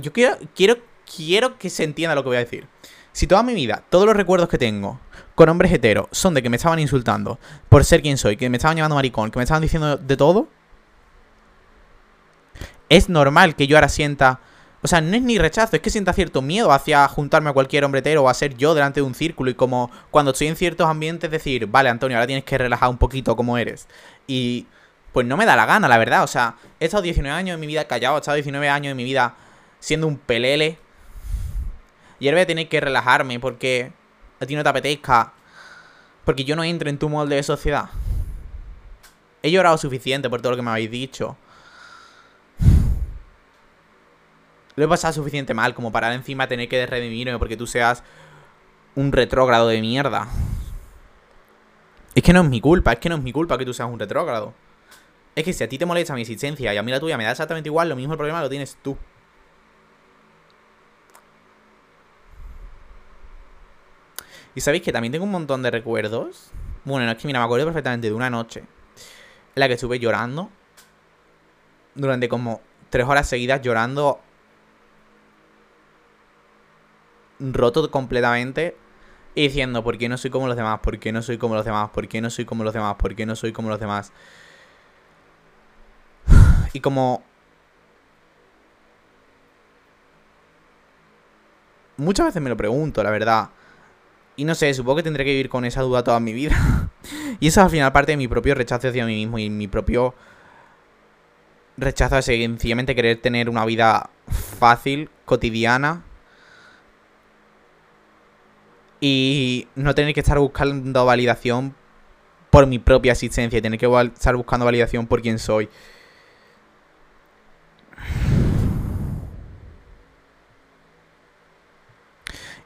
yo 0.00 0.12
quiero, 0.12 0.36
quiero, 0.54 0.76
quiero 1.16 1.58
que 1.58 1.70
se 1.70 1.84
entienda 1.84 2.14
lo 2.14 2.22
que 2.22 2.28
voy 2.28 2.36
a 2.36 2.40
decir. 2.40 2.66
Si 3.12 3.26
toda 3.26 3.42
mi 3.42 3.54
vida, 3.54 3.82
todos 3.88 4.04
los 4.04 4.14
recuerdos 4.14 4.48
que 4.48 4.58
tengo 4.58 5.00
con 5.34 5.48
hombres 5.48 5.72
heteros 5.72 6.06
son 6.10 6.34
de 6.34 6.42
que 6.42 6.50
me 6.50 6.56
estaban 6.56 6.78
insultando 6.78 7.38
por 7.68 7.84
ser 7.84 8.02
quien 8.02 8.18
soy, 8.18 8.36
que 8.36 8.50
me 8.50 8.58
estaban 8.58 8.76
llamando 8.76 8.96
maricón, 8.96 9.30
que 9.30 9.38
me 9.38 9.44
estaban 9.44 9.62
diciendo 9.62 9.96
de 9.96 10.16
todo, 10.16 10.48
es 12.88 13.08
normal 13.08 13.56
que 13.56 13.66
yo 13.66 13.76
ahora 13.76 13.88
sienta... 13.88 14.40
O 14.82 14.88
sea, 14.88 15.00
no 15.00 15.16
es 15.16 15.22
ni 15.22 15.38
rechazo, 15.38 15.74
es 15.74 15.82
que 15.82 15.90
sienta 15.90 16.12
cierto 16.12 16.42
miedo 16.42 16.70
hacia 16.70 17.08
juntarme 17.08 17.50
a 17.50 17.52
cualquier 17.52 17.84
hombre 17.84 18.00
hetero 18.00 18.22
o 18.22 18.28
a 18.28 18.34
ser 18.34 18.56
yo 18.56 18.74
delante 18.74 19.00
de 19.00 19.06
un 19.06 19.14
círculo 19.14 19.50
y 19.50 19.54
como 19.54 19.90
cuando 20.10 20.30
estoy 20.30 20.46
en 20.46 20.54
ciertos 20.54 20.86
ambientes 20.86 21.30
decir, 21.30 21.66
vale, 21.66 21.88
Antonio, 21.88 22.18
ahora 22.18 22.26
tienes 22.26 22.44
que 22.44 22.56
relajar 22.56 22.90
un 22.90 22.98
poquito 22.98 23.34
como 23.34 23.58
eres. 23.58 23.88
Y 24.28 24.66
pues 25.16 25.26
no 25.26 25.38
me 25.38 25.46
da 25.46 25.56
la 25.56 25.64
gana, 25.64 25.88
la 25.88 25.96
verdad. 25.96 26.24
O 26.24 26.26
sea, 26.26 26.56
he 26.78 26.84
estado 26.84 27.02
19 27.02 27.34
años 27.34 27.56
de 27.56 27.58
mi 27.58 27.66
vida 27.66 27.86
callado, 27.86 28.16
he 28.16 28.20
estado 28.20 28.34
19 28.34 28.68
años 28.68 28.90
de 28.90 28.94
mi 28.94 29.02
vida 29.02 29.34
siendo 29.80 30.06
un 30.06 30.18
pelele. 30.18 30.76
Y 32.20 32.28
ahora 32.28 32.36
voy 32.36 32.42
a 32.42 32.46
tener 32.46 32.68
que 32.68 32.82
relajarme 32.82 33.40
porque 33.40 33.92
a 34.38 34.44
ti 34.44 34.54
no 34.54 34.62
te 34.62 34.68
apetezca. 34.68 35.32
Porque 36.22 36.44
yo 36.44 36.54
no 36.54 36.64
entro 36.64 36.90
en 36.90 36.98
tu 36.98 37.08
molde 37.08 37.36
de 37.36 37.42
sociedad. 37.42 37.88
He 39.42 39.50
llorado 39.50 39.78
suficiente 39.78 40.28
por 40.28 40.42
todo 40.42 40.50
lo 40.50 40.56
que 40.56 40.62
me 40.62 40.68
habéis 40.68 40.90
dicho. 40.90 41.38
Lo 44.74 44.84
he 44.84 44.88
pasado 44.88 45.14
suficiente 45.14 45.54
mal 45.54 45.74
como 45.74 45.90
para 45.90 46.12
encima 46.12 46.46
tener 46.46 46.68
que 46.68 46.84
redimirme 46.84 47.38
porque 47.38 47.56
tú 47.56 47.66
seas 47.66 48.02
un 48.94 49.10
retrógrado 49.12 49.68
de 49.68 49.80
mierda. 49.80 50.28
Es 52.14 52.22
que 52.22 52.34
no 52.34 52.42
es 52.42 52.48
mi 52.50 52.60
culpa, 52.60 52.92
es 52.92 52.98
que 52.98 53.08
no 53.08 53.14
es 53.14 53.22
mi 53.22 53.32
culpa 53.32 53.56
que 53.56 53.64
tú 53.64 53.72
seas 53.72 53.88
un 53.88 53.98
retrógrado. 53.98 54.65
Es 55.36 55.44
que 55.44 55.52
si 55.52 55.62
a 55.62 55.68
ti 55.68 55.76
te 55.76 55.84
molesta 55.84 56.14
mi 56.14 56.22
existencia 56.22 56.72
y 56.72 56.76
a 56.78 56.82
mí 56.82 56.90
la 56.90 56.98
tuya 56.98 57.18
me 57.18 57.24
da 57.24 57.30
exactamente 57.30 57.68
igual, 57.68 57.90
lo 57.90 57.94
mismo 57.94 58.14
el 58.14 58.16
problema 58.16 58.40
lo 58.40 58.48
tienes 58.48 58.78
tú. 58.82 58.96
Y 64.54 64.62
sabéis 64.62 64.82
que 64.82 64.92
también 64.92 65.12
tengo 65.12 65.26
un 65.26 65.30
montón 65.30 65.62
de 65.62 65.70
recuerdos. 65.70 66.50
Bueno, 66.86 67.04
no 67.04 67.12
es 67.12 67.18
que 67.18 67.26
mira, 67.26 67.38
me 67.38 67.44
acuerdo 67.44 67.66
perfectamente 67.66 68.08
de 68.08 68.14
una 68.14 68.30
noche 68.30 68.60
en 68.60 68.66
la 69.60 69.68
que 69.68 69.74
estuve 69.74 69.98
llorando. 69.98 70.48
Durante 71.94 72.30
como 72.30 72.62
tres 72.88 73.06
horas 73.06 73.28
seguidas 73.28 73.60
llorando 73.60 74.20
roto 77.38 77.90
completamente 77.90 78.74
y 79.34 79.42
diciendo, 79.42 79.84
¿por 79.84 79.98
qué 79.98 80.08
no 80.08 80.16
soy 80.16 80.30
como 80.30 80.46
los 80.46 80.56
demás? 80.56 80.80
¿Por 80.80 80.98
qué 80.98 81.12
no 81.12 81.20
soy 81.20 81.36
como 81.36 81.54
los 81.54 81.66
demás? 81.66 81.90
¿Por 81.90 82.08
qué 82.08 82.22
no 82.22 82.30
soy 82.30 82.46
como 82.46 82.64
los 82.64 82.72
demás? 82.72 82.96
¿Por 82.96 83.14
qué 83.14 83.26
no 83.26 83.36
soy 83.36 83.52
como 83.52 83.68
los 83.68 83.78
demás? 83.78 84.12
Y 86.76 86.80
como... 86.80 87.22
Muchas 91.96 92.26
veces 92.26 92.42
me 92.42 92.50
lo 92.50 92.56
pregunto, 92.58 93.02
la 93.02 93.10
verdad. 93.10 93.48
Y 94.36 94.44
no 94.44 94.54
sé, 94.54 94.74
supongo 94.74 94.96
que 94.96 95.02
tendré 95.02 95.24
que 95.24 95.30
vivir 95.30 95.48
con 95.48 95.64
esa 95.64 95.80
duda 95.80 96.04
toda 96.04 96.20
mi 96.20 96.34
vida. 96.34 96.90
y 97.40 97.46
eso 97.48 97.60
es 97.60 97.64
al 97.64 97.70
final 97.70 97.90
parte 97.92 98.12
de 98.12 98.18
mi 98.18 98.28
propio 98.28 98.54
rechazo 98.54 98.88
hacia 98.88 99.06
mí 99.06 99.14
mismo 99.14 99.38
y 99.38 99.48
mi 99.48 99.68
propio 99.68 100.14
rechazo 101.78 102.16
a 102.16 102.20
sencillamente 102.20 102.94
querer 102.94 103.22
tener 103.22 103.48
una 103.48 103.64
vida 103.64 104.10
fácil, 104.28 105.08
cotidiana 105.24 106.02
y 109.00 109.66
no 109.76 109.94
tener 109.94 110.12
que 110.12 110.20
estar 110.20 110.38
buscando 110.38 111.06
validación 111.06 111.74
por 112.50 112.66
mi 112.66 112.78
propia 112.78 113.12
existencia 113.12 113.58
y 113.58 113.62
tener 113.62 113.80
que 113.80 113.86
estar 114.12 114.36
buscando 114.36 114.66
validación 114.66 115.06
por 115.06 115.22
quién 115.22 115.38
soy. 115.38 115.70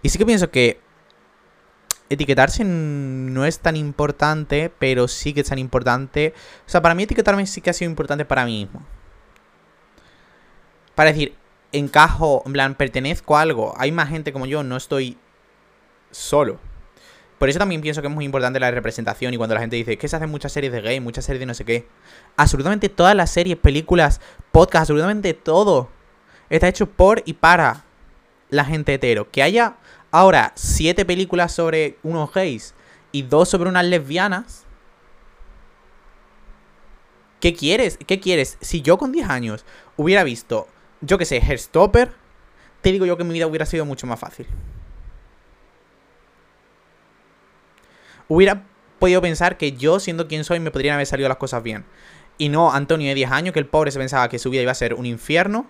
Y 0.03 0.09
sí 0.09 0.19
que 0.19 0.27
pienso 0.27 0.51
que 0.51 0.81
etiquetarse 2.09 2.65
no 2.65 3.45
es 3.45 3.61
tan 3.61 3.77
importante, 3.77 4.73
pero 4.79 5.09
sí 5.09 5.33
que 5.33 5.41
es 5.41 5.49
tan 5.49 5.59
importante. 5.59 6.35
O 6.67 6.71
sea, 6.71 6.83
para 6.83 6.95
mí 6.95 7.05
etiquetarme 7.05 7.47
sí 7.47 7.61
que 7.61 7.71
ha 7.71 7.73
sido 7.73 7.91
importante 7.91 8.25
para 8.25 8.45
mí 8.45 8.65
mismo. 8.65 8.85
Para 10.95 11.13
decir, 11.13 11.35
encajo, 11.73 12.43
en 12.47 12.53
plan, 12.53 12.75
pertenezco 12.75 13.37
a 13.37 13.43
algo. 13.43 13.75
Hay 13.79 13.93
más 13.93 14.09
gente 14.09 14.33
como 14.33 14.47
yo, 14.47 14.63
no 14.63 14.77
estoy 14.77 15.17
solo. 16.11 16.59
Por 17.39 17.49
eso 17.49 17.59
también 17.59 17.81
pienso 17.81 18.03
que 18.03 18.09
es 18.09 18.15
muy 18.15 18.27
importante 18.27 18.61
la 18.61 18.71
representación 18.71 19.33
y 19.33 19.39
cuando 19.39 19.55
la 19.55 19.63
gente 19.63 19.77
dice 19.77 19.97
que 19.97 20.09
se 20.09 20.17
hacen 20.17 20.29
muchas 20.29 20.53
series 20.53 20.73
de 20.73 20.83
gay, 20.83 21.01
muchas 21.01 21.25
series 21.25 21.41
de 21.41 21.47
no 21.47 21.55
sé 21.55 21.65
qué. 21.65 21.89
Absolutamente 22.37 22.91
todas 22.91 23.17
las 23.17 23.31
series, 23.31 23.57
películas, 23.57 24.21
podcasts, 24.53 24.91
absolutamente 24.91 25.33
todo 25.33 25.89
está 26.51 26.69
hecho 26.69 26.87
por 26.87 27.23
y 27.25 27.33
para 27.35 27.85
la 28.51 28.67
gente 28.67 28.93
hetero. 28.93 29.31
Que 29.31 29.43
haya 29.43 29.77
ahora 30.11 30.53
siete 30.55 31.05
películas 31.05 31.53
sobre 31.53 31.99
unos 32.03 32.33
gays 32.33 32.75
y 33.13 33.23
dos 33.23 33.49
sobre 33.49 33.69
unas 33.69 33.85
lesbianas. 33.85 34.65
¿Qué 37.41 37.55
quieres? 37.55 37.99
¿Qué 38.07 38.21
quieres? 38.21 38.59
Si 38.61 38.83
yo 38.83 38.99
con 38.99 39.13
10 39.13 39.31
años 39.31 39.65
hubiera 39.97 40.25
visto, 40.25 40.69
yo 41.01 41.17
que 41.17 41.25
sé, 41.25 41.39
Herstopper, 41.39 42.13
te 42.83 42.93
digo 42.93 43.07
yo 43.07 43.17
que 43.17 43.25
mi 43.25 43.33
vida 43.33 43.47
hubiera 43.47 43.65
sido 43.65 43.87
mucho 43.87 44.07
más 44.07 44.21
fácil. 44.21 44.47
hubiera 48.31 48.63
podido 49.01 49.21
pensar 49.21 49.59
que 49.59 49.73
yo, 49.73 49.99
siendo 49.99 50.29
quien 50.29 50.45
soy, 50.45 50.61
me 50.61 50.71
podrían 50.71 50.95
haber 50.95 51.07
salido 51.07 51.29
las 51.29 51.37
cosas 51.37 51.63
bien. 51.63 51.85
Y 52.39 52.49
no 52.49 52.73
Antonio 52.73 53.09
de 53.09 53.15
10 53.15 53.33
años, 53.33 53.53
que 53.53 53.59
el 53.59 53.67
pobre 53.67 53.91
se 53.91 53.99
pensaba 53.99 54.29
que 54.29 54.39
su 54.39 54.51
vida 54.51 54.63
iba 54.63 54.73
a 54.73 54.77
ser 54.77 54.95
un 54.95 55.05
infierno 55.05 55.67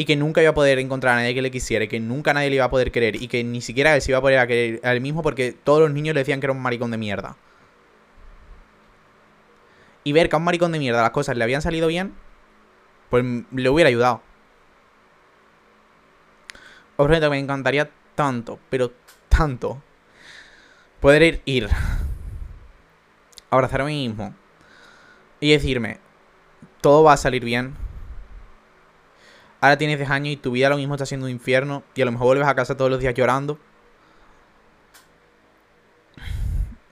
y 0.00 0.06
que 0.06 0.16
nunca 0.16 0.40
iba 0.40 0.52
a 0.52 0.54
poder 0.54 0.78
encontrar 0.78 1.12
a 1.12 1.16
nadie 1.20 1.34
que 1.34 1.42
le 1.42 1.50
quisiera, 1.50 1.86
que 1.86 2.00
nunca 2.00 2.32
nadie 2.32 2.48
le 2.48 2.56
iba 2.56 2.64
a 2.64 2.70
poder 2.70 2.90
querer 2.90 3.16
y 3.16 3.28
que 3.28 3.44
ni 3.44 3.60
siquiera 3.60 3.94
él 3.94 4.00
se 4.00 4.12
iba 4.12 4.16
a 4.16 4.22
poder 4.22 4.48
querer 4.48 4.80
a 4.82 4.94
él 4.94 5.02
mismo 5.02 5.22
porque 5.22 5.52
todos 5.52 5.80
los 5.80 5.90
niños 5.90 6.14
le 6.14 6.22
decían 6.22 6.40
que 6.40 6.46
era 6.46 6.54
un 6.54 6.62
maricón 6.62 6.90
de 6.90 6.96
mierda. 6.96 7.36
Y 10.02 10.12
ver 10.14 10.30
que 10.30 10.36
a 10.36 10.38
un 10.38 10.44
maricón 10.44 10.72
de 10.72 10.78
mierda 10.78 11.02
las 11.02 11.10
cosas 11.10 11.36
le 11.36 11.44
habían 11.44 11.60
salido 11.60 11.86
bien, 11.86 12.14
pues 13.10 13.22
le 13.52 13.68
hubiera 13.68 13.88
ayudado. 13.88 14.22
Que 16.96 17.28
me 17.28 17.38
encantaría 17.38 17.90
tanto, 18.14 18.58
pero 18.70 18.92
tanto, 19.28 19.82
poder 21.00 21.42
ir, 21.44 21.68
abrazar 23.50 23.82
a 23.82 23.84
mí 23.84 24.08
mismo 24.08 24.34
y 25.40 25.52
decirme, 25.52 25.98
todo 26.80 27.02
va 27.02 27.12
a 27.12 27.18
salir 27.18 27.44
bien. 27.44 27.89
Ahora 29.60 29.76
tienes 29.76 29.98
10 29.98 30.10
años 30.10 30.32
y 30.32 30.36
tu 30.36 30.52
vida 30.52 30.70
lo 30.70 30.76
mismo 30.76 30.94
está 30.94 31.04
siendo 31.04 31.26
un 31.26 31.32
infierno 31.32 31.82
y 31.94 32.02
a 32.02 32.04
lo 32.06 32.12
mejor 32.12 32.28
vuelves 32.28 32.48
a 32.48 32.54
casa 32.54 32.76
todos 32.76 32.90
los 32.90 33.00
días 33.00 33.14
llorando. 33.14 33.58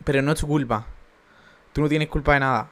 Pero 0.04 0.22
no 0.22 0.32
es 0.32 0.40
tu 0.40 0.46
culpa. 0.46 0.86
Tú 1.72 1.80
no 1.80 1.88
tienes 1.88 2.08
culpa 2.08 2.34
de 2.34 2.40
nada. 2.40 2.70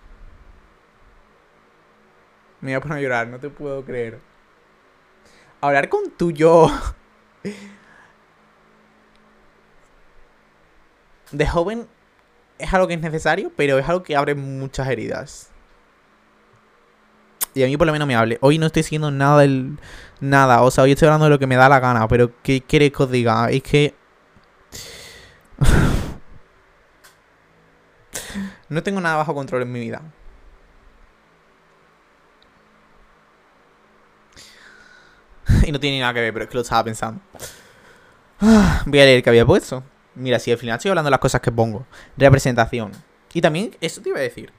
Me 2.61 2.73
voy 2.73 2.75
a 2.75 2.81
poner 2.81 2.99
a 2.99 3.01
llorar, 3.01 3.29
no 3.29 3.39
te 3.39 3.49
puedo 3.49 3.85
creer. 3.85 4.21
Hablar 5.61 5.89
con 5.89 6.11
tu 6.11 6.31
yo 6.31 6.71
de 11.33 11.47
joven 11.47 11.89
es 12.59 12.73
algo 12.73 12.87
que 12.87 12.95
es 12.95 13.01
necesario, 13.01 13.51
pero 13.57 13.79
es 13.79 13.89
algo 13.89 14.03
que 14.03 14.17
abre 14.17 14.35
muchas 14.35 14.89
heridas. 14.89 15.53
Y 17.57 17.65
a 17.65 17.67
mí 17.67 17.77
por 17.79 17.87
lo 17.87 17.93
menos 17.95 18.07
me 18.07 18.15
hable. 18.15 18.37
Hoy 18.43 18.59
no 18.59 18.67
estoy 18.67 18.83
siguiendo 18.83 19.11
nada 19.11 19.41
del... 19.41 19.79
Nada, 20.21 20.61
o 20.61 20.71
sea, 20.71 20.85
hoy 20.85 20.93
estoy 20.93 21.07
hablando 21.07 21.25
de 21.25 21.31
lo 21.31 21.39
que 21.39 21.47
me 21.47 21.57
da 21.57 21.71
la 21.71 21.81
gana, 21.81 22.07
pero 22.07 22.31
¿qué 22.43 22.61
queréis 22.61 22.93
que 22.93 23.03
os 23.03 23.11
diga? 23.11 23.49
Es 23.49 23.63
que... 23.63 23.95
no 28.69 28.83
tengo 28.83 29.01
nada 29.01 29.17
bajo 29.17 29.35
control 29.35 29.63
en 29.63 29.73
mi 29.73 29.81
vida. 29.81 30.03
y 35.67 35.73
no 35.73 35.81
tiene 35.81 36.01
nada 36.01 36.13
que 36.13 36.21
ver, 36.21 36.35
pero 36.35 36.45
es 36.45 36.51
que 36.51 36.57
lo 36.57 36.61
estaba 36.61 36.85
pensando. 36.85 37.23
Voy 38.85 39.01
a 39.01 39.05
leer 39.07 39.23
que 39.23 39.31
había 39.31 39.47
puesto. 39.47 39.83
Mira, 40.15 40.39
si 40.39 40.53
al 40.53 40.59
final 40.59 40.77
estoy 40.77 40.91
hablando 40.91 41.07
de 41.07 41.13
las 41.13 41.21
cosas 41.21 41.41
que 41.41 41.51
pongo. 41.51 41.87
Representación. 42.19 42.93
Y 43.33 43.41
también, 43.41 43.75
eso 43.81 44.03
te 44.03 44.11
iba 44.11 44.19
a 44.19 44.23
decir. 44.23 44.53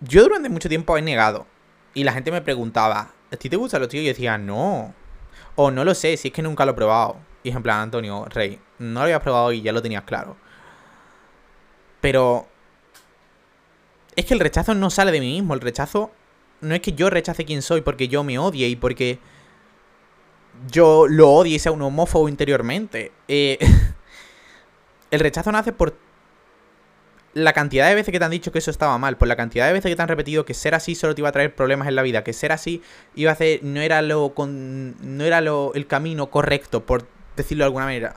Yo 0.00 0.22
durante 0.22 0.48
mucho 0.48 0.70
tiempo 0.70 0.96
he 0.96 1.02
negado. 1.02 1.46
Y 1.94 2.04
la 2.04 2.12
gente 2.12 2.30
me 2.32 2.42
preguntaba, 2.42 3.12
¿a 3.32 3.36
ti 3.36 3.48
te 3.48 3.56
gustan 3.56 3.80
los 3.80 3.88
tíos? 3.88 4.02
Y 4.02 4.06
yo 4.06 4.12
decía, 4.12 4.36
no. 4.36 4.92
O 5.54 5.70
no 5.70 5.84
lo 5.84 5.94
sé, 5.94 6.16
si 6.16 6.28
es 6.28 6.34
que 6.34 6.42
nunca 6.42 6.64
lo 6.64 6.72
he 6.72 6.74
probado. 6.74 7.16
Y 7.42 7.50
es 7.50 7.56
en 7.56 7.62
plan, 7.62 7.80
Antonio, 7.80 8.24
Rey, 8.26 8.58
no 8.78 9.00
lo 9.00 9.04
habías 9.04 9.20
probado 9.20 9.52
y 9.52 9.62
ya 9.62 9.72
lo 9.72 9.80
tenías 9.82 10.02
claro. 10.04 10.36
Pero... 12.00 12.46
Es 14.16 14.26
que 14.26 14.34
el 14.34 14.40
rechazo 14.40 14.74
no 14.74 14.90
sale 14.90 15.12
de 15.12 15.20
mí 15.20 15.32
mismo. 15.34 15.54
El 15.54 15.60
rechazo 15.60 16.10
no 16.60 16.74
es 16.74 16.80
que 16.80 16.92
yo 16.92 17.10
rechace 17.10 17.44
quién 17.44 17.62
soy 17.62 17.80
porque 17.80 18.08
yo 18.08 18.22
me 18.24 18.38
odie 18.38 18.68
y 18.68 18.76
porque 18.76 19.18
yo 20.70 21.06
lo 21.08 21.30
odie 21.30 21.56
y 21.56 21.58
sea 21.58 21.72
un 21.72 21.82
homófobo 21.82 22.28
interiormente. 22.28 23.12
Eh... 23.28 23.58
El 25.10 25.20
rechazo 25.20 25.52
nace 25.52 25.72
por 25.72 25.96
la 27.34 27.52
cantidad 27.52 27.88
de 27.88 27.94
veces 27.94 28.12
que 28.12 28.18
te 28.18 28.24
han 28.24 28.30
dicho 28.30 28.52
que 28.52 28.58
eso 28.58 28.70
estaba 28.70 28.96
mal, 28.98 29.16
por 29.16 29.28
la 29.28 29.36
cantidad 29.36 29.66
de 29.66 29.72
veces 29.72 29.90
que 29.90 29.96
te 29.96 30.02
han 30.02 30.08
repetido 30.08 30.44
que 30.44 30.54
ser 30.54 30.74
así 30.74 30.94
solo 30.94 31.14
te 31.14 31.20
iba 31.20 31.28
a 31.28 31.32
traer 31.32 31.54
problemas 31.54 31.88
en 31.88 31.96
la 31.96 32.02
vida, 32.02 32.24
que 32.24 32.32
ser 32.32 32.52
así 32.52 32.82
iba 33.14 33.30
a 33.30 33.34
hacer 33.34 33.60
no 33.62 33.80
era 33.80 34.00
lo 34.02 34.34
con, 34.34 34.96
no 35.00 35.24
era 35.24 35.40
lo 35.40 35.72
el 35.74 35.86
camino 35.86 36.30
correcto, 36.30 36.86
por 36.86 37.06
decirlo 37.36 37.64
de 37.64 37.66
alguna 37.66 37.86
manera. 37.86 38.16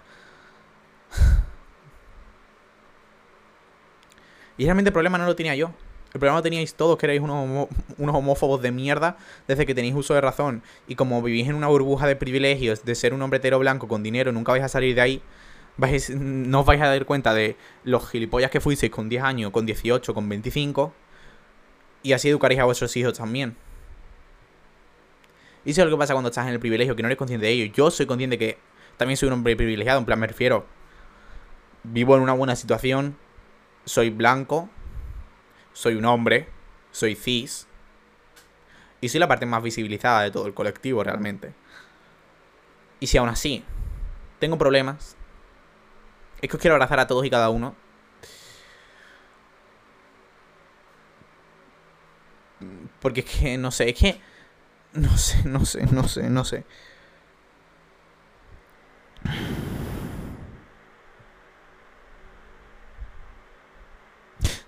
Y 4.58 4.64
realmente 4.64 4.90
el 4.90 4.94
problema 4.94 5.18
no 5.18 5.26
lo 5.26 5.36
tenía 5.36 5.56
yo. 5.56 5.72
El 6.14 6.20
problema 6.20 6.38
lo 6.38 6.44
teníais 6.44 6.74
todos, 6.74 6.98
que 6.98 7.06
erais 7.06 7.22
unos, 7.22 7.68
unos 7.98 8.16
homófobos 8.16 8.62
de 8.62 8.72
mierda 8.72 9.18
desde 9.48 9.66
que 9.68 9.76
tenéis 9.76 9.94
uso 9.94 10.16
de 10.16 10.22
razón. 10.22 10.64
Y 10.88 10.96
como 10.96 11.22
vivís 11.22 11.48
en 11.48 11.56
una 11.56 11.68
burbuja 11.68 12.08
de 12.08 12.16
privilegios 12.16 12.84
de 12.84 12.96
ser 12.96 13.14
un 13.14 13.22
hombre 13.22 13.38
hetero 13.38 13.60
blanco 13.60 13.88
con 13.88 14.02
dinero, 14.02 14.32
nunca 14.32 14.52
vais 14.52 14.64
a 14.64 14.70
salir 14.70 14.96
de 14.96 15.02
ahí 15.02 15.22
no 15.78 16.62
os 16.62 16.66
vais 16.66 16.82
a 16.82 16.88
dar 16.88 17.06
cuenta 17.06 17.34
de 17.34 17.56
los 17.84 18.10
gilipollas 18.10 18.50
que 18.50 18.60
fuisteis 18.60 18.92
con 18.92 19.10
10 19.10 19.24
años, 19.24 19.52
con 19.52 19.66
18, 19.66 20.14
con 20.14 20.28
25. 20.28 20.94
Y 22.04 22.14
así 22.14 22.30
educaréis 22.30 22.62
a 22.62 22.66
vuestros 22.66 22.96
hijos 22.98 23.14
también. 23.14 23.56
Y 25.66 25.72
eso 25.72 25.82
es 25.82 25.90
lo 25.90 25.98
que 25.98 26.00
pasa 26.00 26.14
cuando 26.14 26.30
estás 26.30 26.48
en 26.48 26.54
el 26.54 26.60
privilegio, 26.60 26.96
que 26.96 27.02
no 27.02 27.10
eres 27.10 27.18
consciente 27.18 27.46
de 27.46 27.52
ello. 27.52 27.74
Yo 27.74 27.92
soy 27.92 28.06
consciente 28.06 28.38
que 28.38 28.58
también 28.96 29.18
soy 29.18 29.28
un 29.28 29.34
hombre 29.34 29.56
privilegiado, 29.56 30.00
en 30.00 30.06
plan 30.06 30.18
me 30.18 30.26
refiero. 30.26 30.66
Vivo 31.84 32.16
en 32.16 32.22
una 32.22 32.32
buena 32.32 32.56
situación, 32.56 33.18
soy 33.84 34.10
blanco, 34.10 34.70
soy 35.74 35.96
un 35.96 36.06
hombre, 36.06 36.48
soy 36.92 37.16
cis. 37.16 37.68
Y 39.02 39.10
soy 39.10 39.20
la 39.20 39.28
parte 39.28 39.46
más 39.46 39.62
visibilizada 39.62 40.22
de 40.22 40.32
todo 40.32 40.48
el 40.48 40.54
colectivo 40.54 41.04
realmente. 41.04 41.54
Y 43.02 43.08
si 43.08 43.18
aún 43.18 43.28
así 43.28 43.66
tengo 44.40 44.58
problemas, 44.58 45.17
es 46.42 46.50
que 46.50 46.56
os 46.56 46.62
quiero 46.62 46.76
abrazar 46.76 47.00
a 47.00 47.08
todos 47.08 47.26
y 47.26 47.30
cada 47.30 47.50
uno. 47.50 47.76
Porque 53.02 53.22
es 53.22 53.26
que, 53.26 53.58
no 53.58 53.72
sé, 53.72 53.90
es 53.90 53.96
que... 53.98 54.22
No 54.94 55.16
sé, 55.18 55.44
no 55.44 55.66
sé, 55.66 55.86
no 55.92 56.08
sé, 56.08 56.30
no 56.30 56.44
sé. 56.44 56.66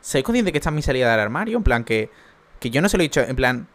¿Sois 0.02 0.24
consciente 0.24 0.52
que 0.52 0.58
esta 0.58 0.70
es 0.70 0.76
mi 0.76 0.82
salida 0.82 1.12
del 1.12 1.20
armario? 1.20 1.58
En 1.58 1.64
plan, 1.64 1.84
que, 1.84 2.10
que 2.60 2.70
yo 2.70 2.82
no 2.82 2.90
se 2.90 2.98
lo 2.98 3.04
he 3.04 3.06
dicho, 3.06 3.22
en 3.22 3.36
plan... 3.36 3.68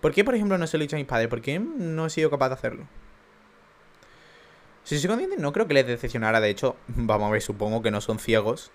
¿Por 0.00 0.12
qué, 0.12 0.24
por 0.24 0.34
ejemplo, 0.34 0.58
no 0.58 0.66
se 0.66 0.76
lo 0.76 0.82
he 0.82 0.86
dicho 0.86 0.96
a 0.96 0.98
mis 0.98 1.08
padres? 1.08 1.28
¿Por 1.28 1.40
qué 1.40 1.58
no 1.58 2.06
he 2.06 2.10
sido 2.10 2.30
capaz 2.30 2.48
de 2.48 2.54
hacerlo? 2.54 2.86
Si 4.84 4.98
soy 4.98 5.08
consciente, 5.08 5.36
no 5.38 5.52
creo 5.52 5.66
que 5.66 5.74
les 5.74 5.86
decepcionara. 5.86 6.40
De 6.40 6.50
hecho, 6.50 6.76
vamos 6.88 7.28
a 7.28 7.32
ver, 7.32 7.42
supongo 7.42 7.82
que 7.82 7.90
no 7.90 8.00
son 8.00 8.18
ciegos. 8.18 8.70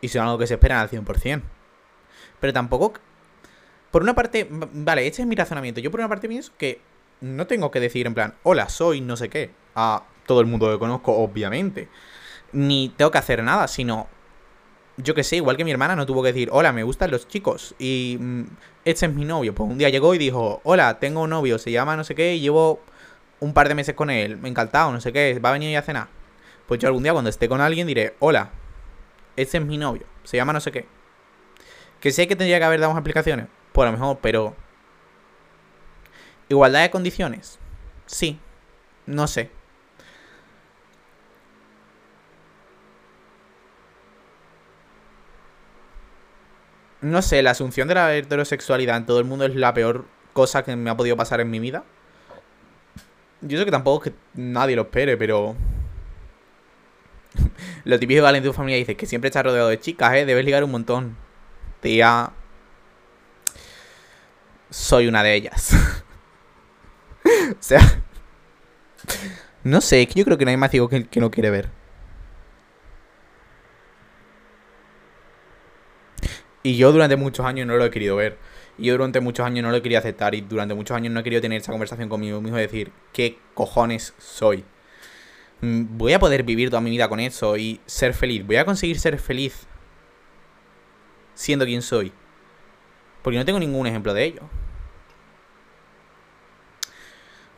Y 0.00 0.08
son 0.08 0.22
algo 0.22 0.38
que 0.38 0.46
se 0.46 0.54
esperan 0.54 0.78
al 0.78 0.90
100%. 0.90 1.42
Pero 2.40 2.52
tampoco... 2.52 2.94
Por 3.92 4.02
una 4.02 4.14
parte, 4.14 4.48
vale, 4.50 5.06
este 5.06 5.20
es 5.20 5.28
mi 5.28 5.36
razonamiento. 5.36 5.80
Yo 5.80 5.90
por 5.90 6.00
una 6.00 6.08
parte 6.08 6.26
pienso 6.26 6.52
que 6.56 6.80
no 7.20 7.46
tengo 7.46 7.70
que 7.70 7.78
decir 7.78 8.06
en 8.06 8.14
plan, 8.14 8.34
hola, 8.42 8.70
soy 8.70 9.02
no 9.02 9.18
sé 9.18 9.28
qué, 9.28 9.50
a 9.74 10.04
todo 10.26 10.40
el 10.40 10.46
mundo 10.46 10.72
que 10.72 10.78
conozco, 10.78 11.12
obviamente 11.12 11.90
ni 12.52 12.90
tengo 12.90 13.10
que 13.10 13.18
hacer 13.18 13.42
nada, 13.42 13.66
sino 13.66 14.06
yo 14.98 15.14
que 15.14 15.24
sé, 15.24 15.36
igual 15.36 15.56
que 15.56 15.64
mi 15.64 15.70
hermana 15.70 15.96
no 15.96 16.06
tuvo 16.06 16.22
que 16.22 16.32
decir, 16.32 16.50
hola, 16.52 16.72
me 16.72 16.82
gustan 16.82 17.10
los 17.10 17.26
chicos 17.26 17.74
y 17.78 18.18
mm, 18.20 18.42
este 18.84 19.06
es 19.06 19.14
mi 19.14 19.24
novio. 19.24 19.54
Pues 19.54 19.68
un 19.70 19.78
día 19.78 19.88
llegó 19.88 20.14
y 20.14 20.18
dijo, 20.18 20.60
hola, 20.64 20.98
tengo 20.98 21.22
un 21.22 21.30
novio, 21.30 21.58
se 21.58 21.72
llama 21.72 21.96
no 21.96 22.04
sé 22.04 22.14
qué 22.14 22.34
y 22.34 22.40
llevo 22.40 22.80
un 23.42 23.52
par 23.54 23.66
de 23.66 23.74
meses 23.74 23.96
con 23.96 24.08
él, 24.08 24.36
me 24.36 24.48
encantado, 24.48 24.92
no 24.92 25.00
sé 25.00 25.12
qué, 25.12 25.36
va 25.40 25.48
a 25.48 25.52
venir 25.52 25.76
a 25.76 25.82
cenar. 25.82 26.06
Pues 26.66 26.78
yo 26.78 26.86
algún 26.86 27.02
día 27.02 27.12
cuando 27.12 27.28
esté 27.28 27.48
con 27.48 27.60
alguien 27.60 27.88
diré, 27.88 28.14
hola, 28.20 28.50
este 29.34 29.58
es 29.58 29.64
mi 29.64 29.78
novio, 29.78 30.06
se 30.22 30.36
llama 30.36 30.52
no 30.52 30.60
sé 30.60 30.70
qué. 30.70 30.86
Que 32.00 32.12
sé 32.12 32.28
que 32.28 32.36
tendría 32.36 32.60
que 32.60 32.64
haber 32.64 32.78
dado 32.78 32.92
más 32.92 33.00
explicaciones, 33.00 33.48
pues 33.72 33.88
a 33.88 33.90
lo 33.90 33.98
mejor, 33.98 34.18
pero... 34.22 34.54
Igualdad 36.48 36.82
de 36.82 36.90
condiciones, 36.90 37.58
sí, 38.06 38.38
no 39.06 39.26
sé. 39.26 39.50
no 47.00 47.20
sé, 47.20 47.42
la 47.42 47.50
asunción 47.50 47.88
de 47.88 47.96
la 47.96 48.14
heterosexualidad 48.14 48.96
en 48.96 49.06
todo 49.06 49.18
el 49.18 49.24
mundo 49.24 49.44
es 49.44 49.56
la 49.56 49.74
peor 49.74 50.04
cosa 50.32 50.62
que 50.62 50.76
me 50.76 50.88
ha 50.88 50.96
podido 50.96 51.16
pasar 51.16 51.40
en 51.40 51.50
mi 51.50 51.58
vida. 51.58 51.82
Yo 53.42 53.58
sé 53.58 53.64
que 53.64 53.70
tampoco 53.70 54.04
es 54.04 54.12
que 54.12 54.18
nadie 54.34 54.76
lo 54.76 54.82
espere, 54.82 55.16
pero... 55.16 55.56
lo 57.84 57.98
típico 57.98 58.20
que 58.20 58.26
alguien 58.26 58.42
de 58.44 58.48
tu 58.48 58.54
familia 58.54 58.78
dice 58.78 58.96
que 58.96 59.06
siempre 59.06 59.28
estás 59.28 59.44
rodeado 59.44 59.68
de 59.68 59.80
chicas, 59.80 60.14
¿eh? 60.14 60.24
Debes 60.24 60.44
ligar 60.44 60.64
un 60.64 60.70
montón. 60.70 61.16
Tía... 61.80 62.32
Soy 64.70 65.06
una 65.08 65.22
de 65.22 65.34
ellas. 65.34 65.74
o 67.24 67.56
sea... 67.60 67.80
No 69.64 69.80
sé, 69.80 70.02
es 70.02 70.08
que 70.08 70.14
yo 70.14 70.24
creo 70.24 70.38
que 70.38 70.44
no 70.44 70.50
hay 70.50 70.56
más 70.56 70.70
ciego 70.70 70.88
que, 70.88 71.06
que 71.06 71.20
no 71.20 71.30
quiere 71.30 71.50
ver. 71.50 71.68
Y 76.62 76.76
yo 76.76 76.92
durante 76.92 77.16
muchos 77.16 77.44
años 77.44 77.66
no 77.66 77.76
lo 77.76 77.84
he 77.84 77.90
querido 77.90 78.16
ver. 78.16 78.38
Y 78.82 78.86
yo 78.86 78.94
durante 78.94 79.20
muchos 79.20 79.46
años 79.46 79.62
no 79.62 79.70
lo 79.70 79.80
querido 79.80 80.00
aceptar. 80.00 80.34
Y 80.34 80.40
durante 80.40 80.74
muchos 80.74 80.96
años 80.96 81.12
no 81.12 81.20
he 81.20 81.22
querido 81.22 81.40
tener 81.40 81.60
esa 81.60 81.70
conversación 81.70 82.08
conmigo 82.08 82.40
mismo 82.40 82.58
y 82.58 82.62
decir, 82.62 82.90
¿qué 83.12 83.38
cojones 83.54 84.12
soy? 84.18 84.64
Mm, 85.60 85.96
voy 85.96 86.14
a 86.14 86.18
poder 86.18 86.42
vivir 86.42 86.68
toda 86.68 86.80
mi 86.80 86.90
vida 86.90 87.08
con 87.08 87.20
eso 87.20 87.56
y 87.56 87.80
ser 87.86 88.12
feliz. 88.12 88.44
Voy 88.44 88.56
a 88.56 88.64
conseguir 88.64 88.98
ser 88.98 89.20
feliz 89.20 89.68
siendo 91.34 91.64
quien 91.64 91.80
soy. 91.80 92.12
Porque 93.22 93.38
no 93.38 93.44
tengo 93.44 93.60
ningún 93.60 93.86
ejemplo 93.86 94.14
de 94.14 94.24
ello. 94.24 94.42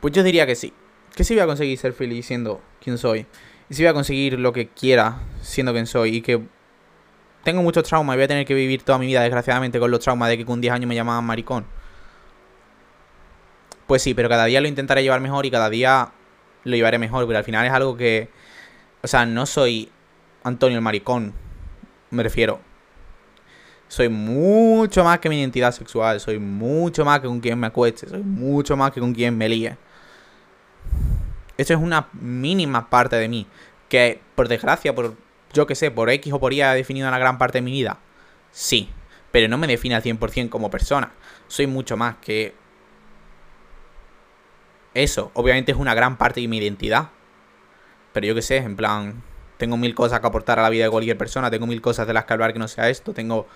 Pues 0.01 0.13
yo 0.13 0.23
diría 0.23 0.47
que 0.47 0.57
sí. 0.57 0.75
Que 1.17 1.25
sí 1.25 1.33
voy 1.33 1.45
a 1.45 1.47
conseguir 1.47 1.79
ser 1.79 1.95
feliz 1.95 2.27
siendo 2.27 2.61
quien 2.83 2.99
soy. 2.99 3.25
Y 3.71 3.75
sí 3.75 3.83
voy 3.83 3.89
a 3.89 3.95
conseguir 3.95 4.39
lo 4.39 4.53
que 4.53 4.69
quiera 4.69 5.23
siendo 5.41 5.73
quien 5.73 5.87
soy. 5.87 6.17
Y 6.17 6.21
que 6.21 6.43
tengo 7.45 7.63
muchos 7.63 7.85
traumas 7.85 8.15
y 8.15 8.17
voy 8.17 8.25
a 8.25 8.29
tener 8.29 8.47
que 8.47 8.55
vivir 8.55 8.83
toda 8.83 8.99
mi 8.99 9.07
vida, 9.07 9.23
desgraciadamente, 9.23 9.79
con 9.79 9.91
los 9.91 10.01
traumas 10.01 10.29
de 10.31 10.39
que 10.39 10.45
con 10.45 10.61
10 10.61 10.75
años 10.75 10.89
me 10.89 10.95
llamaban 10.95 11.25
maricón. 11.25 11.67
Pues 13.87 14.03
sí, 14.03 14.15
pero 14.15 14.29
cada 14.29 14.47
día 14.47 14.61
lo 14.61 14.69
intentaré 14.69 15.03
llevar 15.03 15.21
mejor 15.21 15.45
y 15.47 15.51
cada 15.51 15.69
día 15.69 16.11
lo 16.65 16.75
llevaré 16.75 16.99
mejor, 16.99 17.27
pero 17.27 17.39
al 17.39 17.45
final 17.45 17.67
es 17.67 17.73
algo 17.73 17.97
que... 17.97 18.31
O 19.03 19.07
sea, 19.07 19.27
no 19.27 19.45
soy 19.45 19.91
Antonio 20.43 20.79
el 20.79 20.83
maricón, 20.83 21.35
me 22.11 22.23
refiero. 22.23 22.61
Soy 23.89 24.09
mucho 24.09 25.05
más 25.05 25.19
que 25.19 25.29
mi 25.29 25.39
identidad 25.39 25.73
sexual, 25.73 26.19
soy 26.21 26.39
mucho 26.39 27.05
más 27.05 27.21
que 27.21 27.29
con 27.29 27.41
quien 27.41 27.59
me 27.61 27.67
acueste, 27.67 28.09
soy 28.09 28.23
mucho 28.23 28.77
más 28.77 28.91
que 28.93 29.01
con 29.01 29.13
quien 29.13 29.37
me 29.37 29.49
líe. 29.49 29.77
Eso 31.57 31.75
es 31.75 31.79
una 31.81 32.09
mínima 32.13 32.89
parte 32.89 33.17
de 33.17 33.29
mí, 33.29 33.47
que 33.89 34.21
por 34.35 34.49
desgracia, 34.49 34.95
por 34.95 35.15
yo 35.55 35.67
que 35.67 35.75
sé, 35.75 35.91
por 35.91 36.11
X 36.11 36.33
o 36.33 36.41
por 36.41 36.53
Y 36.53 36.61
ha 36.61 36.75
definido 36.75 37.09
una 37.09 37.19
gran 37.19 37.39
parte 37.39 37.59
de 37.59 37.63
mi 37.63 37.73
vida. 37.73 37.99
Sí, 38.51 38.91
pero 39.33 39.49
no 39.49 39.57
me 39.57 39.67
define 39.67 39.95
al 39.95 40.03
100% 40.03 40.51
como 40.51 40.71
persona. 40.71 41.13
Soy 41.49 41.67
mucho 41.67 41.97
más 41.97 42.17
que 42.17 42.55
eso. 44.93 45.31
Obviamente 45.35 45.73
es 45.73 45.79
una 45.79 45.95
gran 45.95 46.19
parte 46.19 46.41
de 46.41 46.49
mi 46.49 46.59
identidad. 46.59 47.11
Pero 48.13 48.27
yo 48.27 48.35
que 48.35 48.43
sé, 48.43 48.59
en 48.59 48.77
plan, 48.77 49.23
tengo 49.57 49.77
mil 49.77 49.95
cosas 49.95 50.21
que 50.21 50.27
aportar 50.27 50.59
a 50.59 50.63
la 50.63 50.71
vida 50.71 50.85
de 50.85 50.91
cualquier 50.91 51.19
persona, 51.19 51.51
tengo 51.51 51.67
mil 51.67 51.81
cosas 51.81 52.07
de 52.07 52.13
las 52.13 52.25
que 52.25 52.33
hablar 52.33 52.53
que 52.53 52.59
no 52.59 52.69
sea 52.69 52.89
esto, 52.89 53.13
tengo 53.13 53.49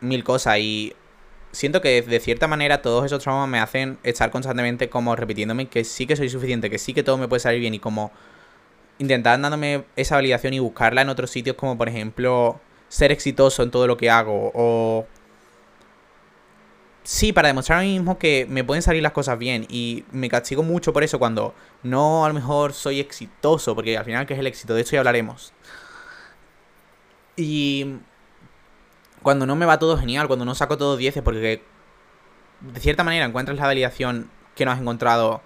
mil 0.00 0.24
cosas 0.24 0.58
y 0.58 0.94
siento 1.52 1.80
que 1.80 2.02
de 2.02 2.20
cierta 2.20 2.46
manera 2.46 2.82
todos 2.82 3.04
esos 3.06 3.22
traumas 3.22 3.48
me 3.48 3.58
hacen 3.58 3.98
estar 4.02 4.30
constantemente 4.30 4.88
como 4.88 5.16
repitiéndome 5.16 5.68
que 5.68 5.84
sí 5.84 6.06
que 6.06 6.16
soy 6.16 6.28
suficiente, 6.28 6.70
que 6.70 6.78
sí 6.78 6.94
que 6.94 7.02
todo 7.02 7.18
me 7.18 7.28
puede 7.28 7.40
salir 7.40 7.60
bien 7.60 7.74
y 7.74 7.78
como 7.78 8.12
intentar 8.98 9.40
dándome 9.40 9.84
esa 9.96 10.16
validación 10.16 10.54
y 10.54 10.58
buscarla 10.58 11.02
en 11.02 11.08
otros 11.08 11.30
sitios 11.30 11.56
como 11.56 11.76
por 11.76 11.88
ejemplo 11.88 12.60
ser 12.88 13.12
exitoso 13.12 13.62
en 13.62 13.70
todo 13.70 13.86
lo 13.86 13.96
que 13.96 14.10
hago 14.10 14.52
o 14.54 15.06
sí, 17.02 17.32
para 17.32 17.48
demostrar 17.48 17.80
a 17.80 17.82
mí 17.82 17.92
mismo 17.92 18.18
que 18.18 18.46
me 18.48 18.64
pueden 18.64 18.82
salir 18.82 19.02
las 19.02 19.12
cosas 19.12 19.38
bien 19.38 19.66
y 19.68 20.04
me 20.12 20.28
castigo 20.28 20.62
mucho 20.62 20.92
por 20.92 21.02
eso 21.02 21.18
cuando 21.18 21.54
no 21.82 22.24
a 22.24 22.28
lo 22.28 22.34
mejor 22.34 22.72
soy 22.72 23.00
exitoso, 23.00 23.74
porque 23.74 23.96
al 23.98 24.04
final 24.04 24.26
que 24.26 24.34
es 24.34 24.40
el 24.40 24.46
éxito, 24.46 24.74
de 24.74 24.82
eso 24.82 24.92
ya 24.92 25.00
hablaremos. 25.00 25.52
Y 27.36 27.96
cuando 29.22 29.46
no 29.46 29.56
me 29.56 29.66
va 29.66 29.78
todo 29.78 29.98
genial, 29.98 30.26
cuando 30.26 30.44
no 30.44 30.54
saco 30.54 30.78
todo 30.78 30.96
10, 30.96 31.22
porque 31.22 31.62
de 32.60 32.80
cierta 32.80 33.04
manera 33.04 33.24
encuentras 33.24 33.58
la 33.58 33.66
validación 33.66 34.30
que 34.54 34.64
no 34.64 34.70
has 34.70 34.80
encontrado 34.80 35.42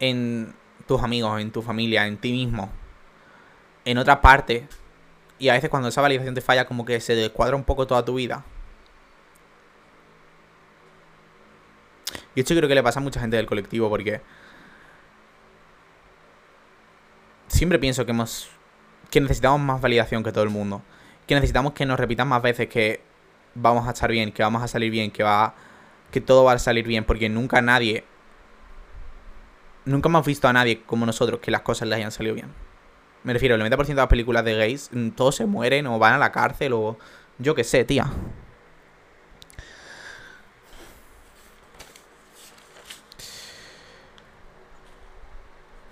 en 0.00 0.54
tus 0.86 1.02
amigos, 1.02 1.40
en 1.40 1.50
tu 1.50 1.62
familia, 1.62 2.06
en 2.06 2.18
ti 2.18 2.32
mismo, 2.32 2.70
en 3.84 3.98
otra 3.98 4.20
parte. 4.20 4.68
Y 5.38 5.48
a 5.48 5.52
veces 5.52 5.70
cuando 5.70 5.88
esa 5.88 6.00
validación 6.00 6.34
te 6.34 6.40
falla, 6.40 6.66
como 6.66 6.84
que 6.84 7.00
se 7.00 7.14
descuadra 7.14 7.56
un 7.56 7.64
poco 7.64 7.86
toda 7.86 8.04
tu 8.04 8.14
vida. 8.14 8.44
Y 12.34 12.40
esto 12.40 12.54
creo 12.54 12.68
que 12.68 12.74
le 12.74 12.82
pasa 12.82 13.00
a 13.00 13.02
mucha 13.02 13.20
gente 13.20 13.36
del 13.36 13.46
colectivo 13.46 13.88
porque 13.88 14.20
siempre 17.48 17.78
pienso 17.78 18.04
que 18.04 18.12
hemos 18.12 18.48
que 19.10 19.20
necesitamos 19.20 19.60
más 19.60 19.80
validación 19.80 20.22
que 20.22 20.32
todo 20.32 20.44
el 20.44 20.50
mundo 20.50 20.82
que 21.28 21.34
necesitamos 21.34 21.74
que 21.74 21.86
nos 21.86 22.00
repitan 22.00 22.26
más 22.26 22.42
veces 22.42 22.68
que 22.68 23.02
vamos 23.54 23.86
a 23.86 23.92
estar 23.92 24.10
bien, 24.10 24.32
que 24.32 24.42
vamos 24.42 24.62
a 24.62 24.68
salir 24.68 24.90
bien, 24.90 25.10
que 25.12 25.22
va 25.22 25.54
que 26.10 26.22
todo 26.22 26.42
va 26.42 26.52
a 26.52 26.58
salir 26.58 26.86
bien, 26.86 27.04
porque 27.04 27.28
nunca 27.28 27.60
nadie 27.60 28.04
nunca 29.84 30.08
hemos 30.08 30.24
visto 30.24 30.48
a 30.48 30.52
nadie 30.52 30.82
como 30.82 31.04
nosotros 31.06 31.40
que 31.40 31.50
las 31.50 31.60
cosas 31.62 31.86
le 31.88 31.96
hayan 31.96 32.10
salido 32.12 32.34
bien. 32.34 32.48
Me 33.24 33.32
refiero, 33.34 33.56
el 33.56 33.60
90% 33.60 33.86
de 33.86 33.94
las 33.94 34.06
películas 34.06 34.44
de 34.44 34.54
gays, 34.54 34.90
mm, 34.92 35.10
todos 35.10 35.36
se 35.36 35.46
mueren 35.46 35.86
o 35.86 35.98
van 35.98 36.14
a 36.14 36.18
la 36.18 36.32
cárcel 36.32 36.72
o 36.72 36.98
yo 37.38 37.54
qué 37.54 37.64
sé, 37.64 37.84
tía. 37.84 38.10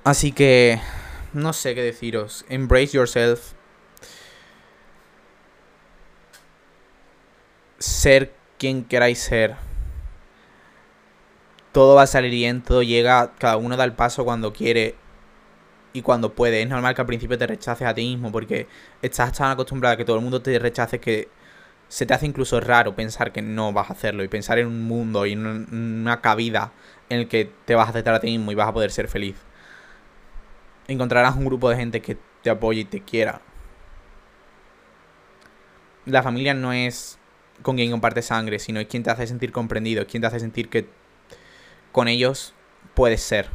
Así 0.04 0.32
que 0.32 0.80
no 1.34 1.52
sé 1.52 1.74
qué 1.74 1.82
deciros. 1.82 2.46
Embrace 2.48 2.96
yourself. 2.96 3.55
Ser 7.86 8.34
quien 8.58 8.84
queráis 8.84 9.20
ser. 9.20 9.54
Todo 11.72 11.94
va 11.94 12.02
a 12.02 12.06
salir 12.06 12.30
bien, 12.30 12.62
todo 12.62 12.82
llega, 12.82 13.34
cada 13.38 13.58
uno 13.58 13.76
da 13.76 13.84
el 13.84 13.92
paso 13.92 14.24
cuando 14.24 14.52
quiere 14.52 14.96
y 15.92 16.02
cuando 16.02 16.34
puede. 16.34 16.62
Es 16.62 16.68
normal 16.68 16.94
que 16.94 17.02
al 17.02 17.06
principio 17.06 17.38
te 17.38 17.46
rechaces 17.46 17.86
a 17.86 17.94
ti 17.94 18.02
mismo 18.02 18.32
porque 18.32 18.66
estás 19.02 19.32
tan 19.32 19.52
acostumbrado 19.52 19.94
a 19.94 19.96
que 19.96 20.04
todo 20.04 20.16
el 20.16 20.22
mundo 20.22 20.42
te 20.42 20.58
rechace 20.58 20.98
que 20.98 21.28
se 21.88 22.06
te 22.06 22.14
hace 22.14 22.26
incluso 22.26 22.60
raro 22.60 22.96
pensar 22.96 23.30
que 23.30 23.42
no 23.42 23.72
vas 23.72 23.90
a 23.90 23.92
hacerlo 23.92 24.24
y 24.24 24.28
pensar 24.28 24.58
en 24.58 24.66
un 24.66 24.82
mundo 24.82 25.24
y 25.26 25.32
en 25.34 25.46
una 25.46 26.20
cabida 26.20 26.72
en 27.08 27.20
el 27.20 27.28
que 27.28 27.52
te 27.66 27.76
vas 27.76 27.86
a 27.86 27.90
aceptar 27.90 28.14
a 28.14 28.20
ti 28.20 28.26
mismo 28.26 28.50
y 28.50 28.56
vas 28.56 28.68
a 28.68 28.72
poder 28.72 28.90
ser 28.90 29.06
feliz 29.06 29.36
encontrarás 30.88 31.36
un 31.36 31.44
grupo 31.44 31.70
de 31.70 31.76
gente 31.76 32.00
que 32.00 32.16
te 32.42 32.50
apoye 32.50 32.80
y 32.80 32.84
te 32.84 33.00
quiera. 33.00 33.40
La 36.04 36.22
familia 36.22 36.54
no 36.54 36.72
es 36.72 37.18
con 37.62 37.76
quien 37.76 37.90
comparte 37.90 38.22
sangre, 38.22 38.58
sino 38.58 38.80
es 38.80 38.86
quien 38.86 39.02
te 39.02 39.10
hace 39.10 39.26
sentir 39.26 39.52
comprendido, 39.52 40.02
es 40.02 40.08
quien 40.08 40.20
te 40.20 40.26
hace 40.26 40.40
sentir 40.40 40.68
que 40.68 40.88
con 41.92 42.08
ellos 42.08 42.54
puedes 42.94 43.22
ser. 43.22 43.48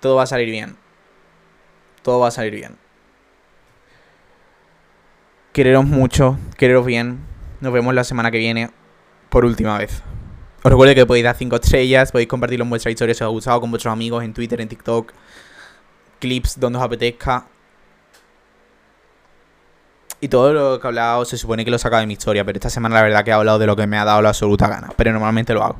Todo 0.00 0.16
va 0.16 0.22
a 0.22 0.26
salir 0.26 0.50
bien. 0.50 0.76
Todo 2.02 2.20
va 2.20 2.28
a 2.28 2.30
salir 2.30 2.54
bien. 2.54 2.78
Quereros 5.52 5.84
mucho, 5.84 6.38
quereros 6.56 6.86
bien. 6.86 7.20
Nos 7.60 7.72
vemos 7.72 7.92
la 7.94 8.04
semana 8.04 8.30
que 8.30 8.38
viene 8.38 8.70
por 9.28 9.44
última 9.44 9.76
vez. 9.78 10.02
Os 10.62 10.70
recuerdo 10.70 10.94
que 10.94 11.06
podéis 11.06 11.24
dar 11.24 11.36
5 11.36 11.56
estrellas, 11.56 12.12
podéis 12.12 12.28
compartirlo 12.28 12.64
en 12.64 12.70
vuestra 12.70 12.90
historia 12.90 13.14
si 13.14 13.22
os 13.22 13.28
ha 13.28 13.30
gustado 13.30 13.60
con 13.60 13.70
vuestros 13.70 13.92
amigos 13.92 14.24
en 14.24 14.32
Twitter, 14.32 14.60
en 14.60 14.68
TikTok, 14.68 15.12
clips 16.20 16.60
donde 16.60 16.78
os 16.78 16.84
apetezca. 16.84 17.46
Y 20.20 20.28
todo 20.28 20.52
lo 20.52 20.78
que 20.78 20.86
he 20.86 20.88
hablado 20.88 21.24
se 21.24 21.38
supone 21.38 21.64
que 21.64 21.70
lo 21.70 21.76
he 21.76 21.78
sacado 21.78 22.00
de 22.00 22.06
mi 22.06 22.12
historia, 22.12 22.44
pero 22.44 22.56
esta 22.56 22.68
semana 22.68 22.94
la 22.94 23.02
verdad 23.02 23.24
que 23.24 23.30
he 23.30 23.32
hablado 23.32 23.58
de 23.58 23.66
lo 23.66 23.74
que 23.74 23.86
me 23.86 23.98
ha 23.98 24.04
dado 24.04 24.20
la 24.20 24.28
absoluta 24.28 24.68
gana. 24.68 24.90
Pero 24.96 25.12
normalmente 25.12 25.54
lo 25.54 25.64
hago. 25.64 25.76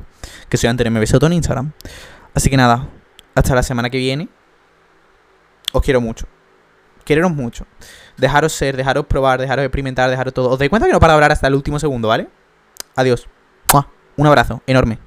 Que 0.49 0.57
soy 0.57 0.71
Antonio 0.71 0.91
Me 0.91 0.99
Besoto 0.99 1.27
en 1.27 1.35
Instagram. 1.35 1.73
Así 2.35 2.49
que 2.49 2.57
nada, 2.57 2.89
hasta 3.35 3.55
la 3.55 3.63
semana 3.63 3.91
que 3.91 3.99
viene. 3.99 4.29
Os 5.73 5.83
quiero 5.83 6.01
mucho. 6.01 6.27
Quereros 7.05 7.33
mucho. 7.33 7.67
Dejaros 8.17 8.53
ser, 8.53 8.77
dejaros 8.77 9.07
probar, 9.07 9.41
dejaros 9.41 9.65
experimentar, 9.65 10.09
dejaros 10.09 10.33
todo. 10.33 10.49
Os 10.51 10.59
dais 10.59 10.71
cuenta 10.71 10.87
que 10.87 10.93
no 10.93 11.01
para 11.01 11.15
hablar 11.15 11.33
hasta 11.33 11.47
el 11.47 11.55
último 11.55 11.79
segundo, 11.79 12.09
¿vale? 12.09 12.29
Adiós. 12.97 13.29
Un 14.17 14.27
abrazo 14.27 14.63
enorme. 14.67 14.99